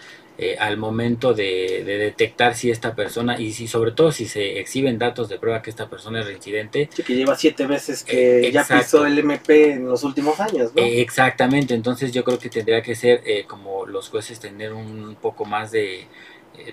al 0.60 0.76
momento 0.76 1.34
de, 1.34 1.82
de 1.84 1.98
detectar 1.98 2.54
si 2.54 2.70
esta 2.70 2.94
persona, 2.94 3.40
y 3.40 3.52
si 3.52 3.66
sobre 3.66 3.90
todo 3.90 4.12
si 4.12 4.26
se 4.26 4.60
exhiben 4.60 4.96
datos 4.96 5.28
de 5.28 5.36
prueba 5.36 5.62
que 5.62 5.70
esta 5.70 5.90
persona 5.90 6.20
es 6.20 6.26
reincidente, 6.26 6.88
sí 6.94 7.02
que 7.02 7.16
lleva 7.16 7.34
siete 7.34 7.66
veces 7.66 8.04
que 8.04 8.48
ya 8.52 8.64
pisó 8.64 9.04
el 9.04 9.18
MP 9.18 9.72
en 9.72 9.86
los 9.88 10.04
últimos 10.04 10.38
años, 10.38 10.72
¿no? 10.76 10.80
Exactamente, 10.84 11.74
entonces 11.74 12.12
yo 12.12 12.22
creo 12.22 12.38
que 12.38 12.50
tendría 12.50 12.82
que 12.82 12.94
ser 12.94 13.20
eh, 13.26 13.46
como 13.48 13.84
los 13.84 14.10
jueces 14.10 14.38
tener 14.38 14.72
un 14.72 15.16
poco 15.20 15.44
más 15.44 15.72
de, 15.72 16.06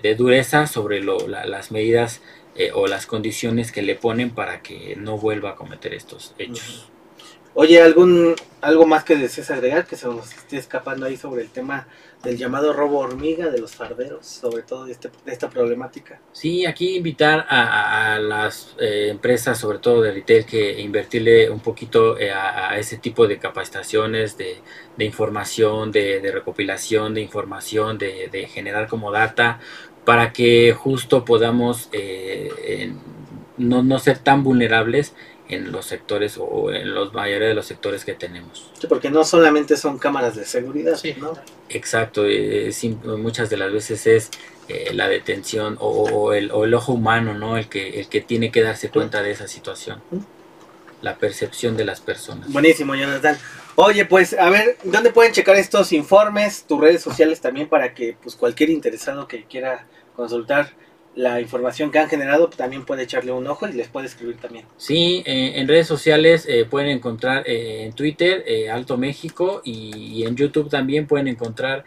de 0.02 0.14
dureza 0.14 0.66
sobre 0.66 1.00
lo- 1.00 1.26
la- 1.28 1.46
las 1.46 1.70
medidas 1.70 2.22
eh, 2.54 2.70
o 2.74 2.86
las 2.86 3.06
condiciones 3.06 3.70
que 3.72 3.82
le 3.82 3.96
ponen 3.96 4.30
para 4.30 4.62
que 4.62 4.96
no 4.96 5.18
vuelva 5.18 5.50
a 5.50 5.56
cometer 5.56 5.92
estos 5.94 6.34
hechos. 6.38 6.92
Oye, 7.58 7.80
¿algún, 7.80 8.34
¿algo 8.60 8.86
más 8.86 9.02
que 9.02 9.16
desees 9.16 9.50
agregar 9.50 9.86
que 9.86 9.96
se 9.96 10.06
nos 10.06 10.30
esté 10.30 10.58
escapando 10.58 11.06
ahí 11.06 11.16
sobre 11.16 11.40
el 11.40 11.48
tema 11.48 11.88
del 12.22 12.36
llamado 12.36 12.74
robo 12.74 12.98
hormiga 12.98 13.48
de 13.48 13.58
los 13.58 13.74
farderos, 13.74 14.26
sobre 14.26 14.62
todo 14.62 14.84
de, 14.84 14.92
este, 14.92 15.10
de 15.24 15.32
esta 15.32 15.48
problemática? 15.48 16.20
Sí, 16.32 16.66
aquí 16.66 16.98
invitar 16.98 17.46
a, 17.48 18.18
las 18.18 18.76
eh, 18.78 19.08
empresas, 19.10 19.58
sobre 19.58 19.78
todo 19.78 20.02
de 20.02 20.12
retail, 20.12 20.44
que 20.44 20.82
invertirle 20.82 21.48
un 21.48 21.60
poquito 21.60 22.18
eh, 22.18 22.30
a, 22.30 22.78
ese 22.78 22.98
tipo 22.98 23.26
de 23.26 23.38
capacitaciones, 23.38 24.36
de, 24.36 24.58
información, 24.98 25.90
de, 25.92 26.30
recopilación 26.30 27.14
de 27.14 27.22
información, 27.22 27.96
de, 27.96 28.50
generar 28.52 28.86
como 28.86 29.10
data, 29.10 29.60
para 30.04 30.34
que 30.34 30.74
justo 30.74 31.24
podamos 31.24 31.88
eh, 31.92 32.92
no, 33.56 33.82
no 33.82 33.98
ser 33.98 34.18
tan 34.18 34.44
vulnerables 34.44 35.14
en 35.48 35.70
los 35.72 35.86
sectores 35.86 36.36
o 36.38 36.72
en 36.72 36.94
los 36.94 37.12
mayoría 37.14 37.48
de 37.48 37.54
los 37.54 37.66
sectores 37.66 38.04
que 38.04 38.14
tenemos. 38.14 38.70
Sí, 38.80 38.86
porque 38.88 39.10
no 39.10 39.24
solamente 39.24 39.76
son 39.76 39.98
cámaras 39.98 40.34
de 40.36 40.44
seguridad, 40.44 40.96
Sí. 40.96 41.14
¿no? 41.18 41.32
Exacto, 41.68 42.24
eh, 42.26 42.70
sim- 42.72 42.98
muchas 43.18 43.48
de 43.50 43.56
las 43.56 43.72
veces 43.72 44.06
es 44.06 44.30
eh, 44.68 44.90
la 44.92 45.08
detención 45.08 45.76
o, 45.80 45.88
o 46.04 46.32
el, 46.32 46.50
o 46.50 46.64
el 46.64 46.74
ojo 46.74 46.92
humano, 46.94 47.34
¿no? 47.34 47.56
El 47.56 47.68
que, 47.68 48.00
el 48.00 48.08
que 48.08 48.20
tiene 48.20 48.50
que 48.50 48.62
darse 48.62 48.90
cuenta 48.90 49.22
de 49.22 49.30
esa 49.30 49.46
situación. 49.46 50.02
La 51.02 51.16
percepción 51.18 51.76
de 51.76 51.84
las 51.84 52.00
personas. 52.00 52.50
Buenísimo, 52.52 52.94
Jonathan. 52.94 53.36
Oye, 53.76 54.06
pues, 54.06 54.32
a 54.32 54.48
ver, 54.48 54.78
¿dónde 54.82 55.10
pueden 55.10 55.32
checar 55.32 55.54
estos 55.56 55.92
informes? 55.92 56.64
Tus 56.66 56.80
redes 56.80 57.02
sociales 57.02 57.40
también 57.40 57.68
para 57.68 57.92
que, 57.94 58.16
pues, 58.20 58.34
cualquier 58.34 58.70
interesado 58.70 59.28
que 59.28 59.44
quiera 59.44 59.86
consultar 60.16 60.72
la 61.16 61.40
información 61.40 61.90
que 61.90 61.98
han 61.98 62.08
generado, 62.08 62.48
también 62.48 62.84
puede 62.84 63.02
echarle 63.02 63.32
un 63.32 63.46
ojo 63.46 63.66
y 63.66 63.72
les 63.72 63.88
puede 63.88 64.06
escribir 64.06 64.36
también. 64.36 64.66
Sí, 64.76 65.22
eh, 65.26 65.54
en 65.56 65.66
redes 65.66 65.86
sociales 65.86 66.46
eh, 66.46 66.66
pueden 66.66 66.90
encontrar 66.90 67.42
eh, 67.46 67.84
en 67.84 67.94
Twitter 67.94 68.44
Alto 68.70 68.96
México 68.98 69.62
y, 69.64 69.96
y, 69.96 70.24
en 70.24 70.36
YouTube 70.36 70.68
también 70.68 71.06
pueden 71.06 71.26
encontrar 71.26 71.84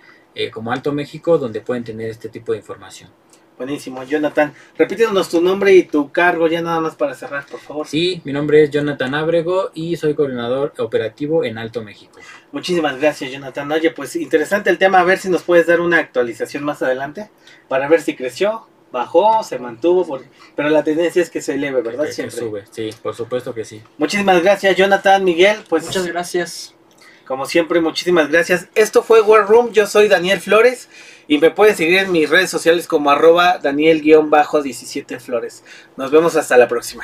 como 0.53 0.71
Alto 0.71 0.93
México 0.93 1.37
donde 1.37 1.59
pueden 1.59 1.83
tener 1.83 2.09
este 2.09 2.29
tipo 2.29 2.53
de 2.53 2.59
información. 2.59 3.09
Buenísimo, 3.59 4.01
Jonathan. 4.03 4.53
Repítenos 4.77 5.27
tu 5.27 5.41
nombre 5.41 5.75
y 5.75 5.83
tu 5.83 6.13
cargo 6.13 6.47
ya 6.47 6.61
nada 6.61 6.79
más 6.79 6.95
para 6.95 7.13
cerrar, 7.13 7.45
por 7.45 7.59
favor. 7.59 7.85
Sí, 7.85 8.21
mi 8.23 8.31
nombre 8.31 8.63
es 8.63 8.71
Jonathan 8.71 9.13
Abrego 9.13 9.71
y 9.73 9.97
soy 9.97 10.13
coordinador 10.13 10.73
operativo 10.77 11.43
en 11.43 11.57
Alto 11.57 11.83
México. 11.83 12.17
Muchísimas 12.53 12.97
gracias, 13.01 13.29
Jonathan. 13.33 13.69
Oye, 13.69 13.91
pues 13.91 14.15
interesante 14.15 14.69
el 14.69 14.77
tema, 14.77 15.01
a 15.01 15.03
ver 15.03 15.17
si 15.17 15.29
nos 15.29 15.43
puedes 15.43 15.67
dar 15.67 15.81
una 15.81 15.97
actualización 15.97 16.63
más 16.63 16.81
adelante 16.81 17.29
para 17.67 17.89
ver 17.89 17.99
si 17.99 18.15
creció, 18.15 18.65
bajó, 18.91 19.43
se 19.43 19.59
mantuvo, 19.59 20.19
pero 20.55 20.69
la 20.69 20.83
tendencia 20.83 21.21
es 21.21 21.29
que 21.29 21.41
se 21.41 21.55
eleve, 21.55 21.81
¿verdad? 21.81 22.05
Que, 22.05 22.13
Siempre. 22.13 22.37
sube, 22.37 22.63
sí, 22.71 22.89
por 23.01 23.15
supuesto 23.15 23.53
que 23.53 23.65
sí. 23.65 23.81
Muchísimas 23.97 24.41
gracias, 24.41 24.75
Jonathan, 24.75 25.23
Miguel. 25.23 25.59
Pues 25.67 25.85
muchas 25.85 26.07
gracias. 26.07 26.73
Como 27.25 27.45
siempre, 27.45 27.79
muchísimas 27.79 28.29
gracias. 28.29 28.67
Esto 28.73 29.03
fue 29.03 29.21
War 29.21 29.45
Room. 29.45 29.71
Yo 29.71 29.85
soy 29.85 30.07
Daniel 30.07 30.39
Flores 30.39 30.89
y 31.27 31.37
me 31.37 31.51
pueden 31.51 31.75
seguir 31.75 31.99
en 31.99 32.11
mis 32.11 32.27
redes 32.27 32.49
sociales 32.49 32.87
como 32.87 33.11
arroba 33.11 33.59
Daniel-17 33.59 35.19
Flores. 35.19 35.63
Nos 35.95 36.09
vemos 36.09 36.35
hasta 36.35 36.57
la 36.57 36.67
próxima. 36.67 37.03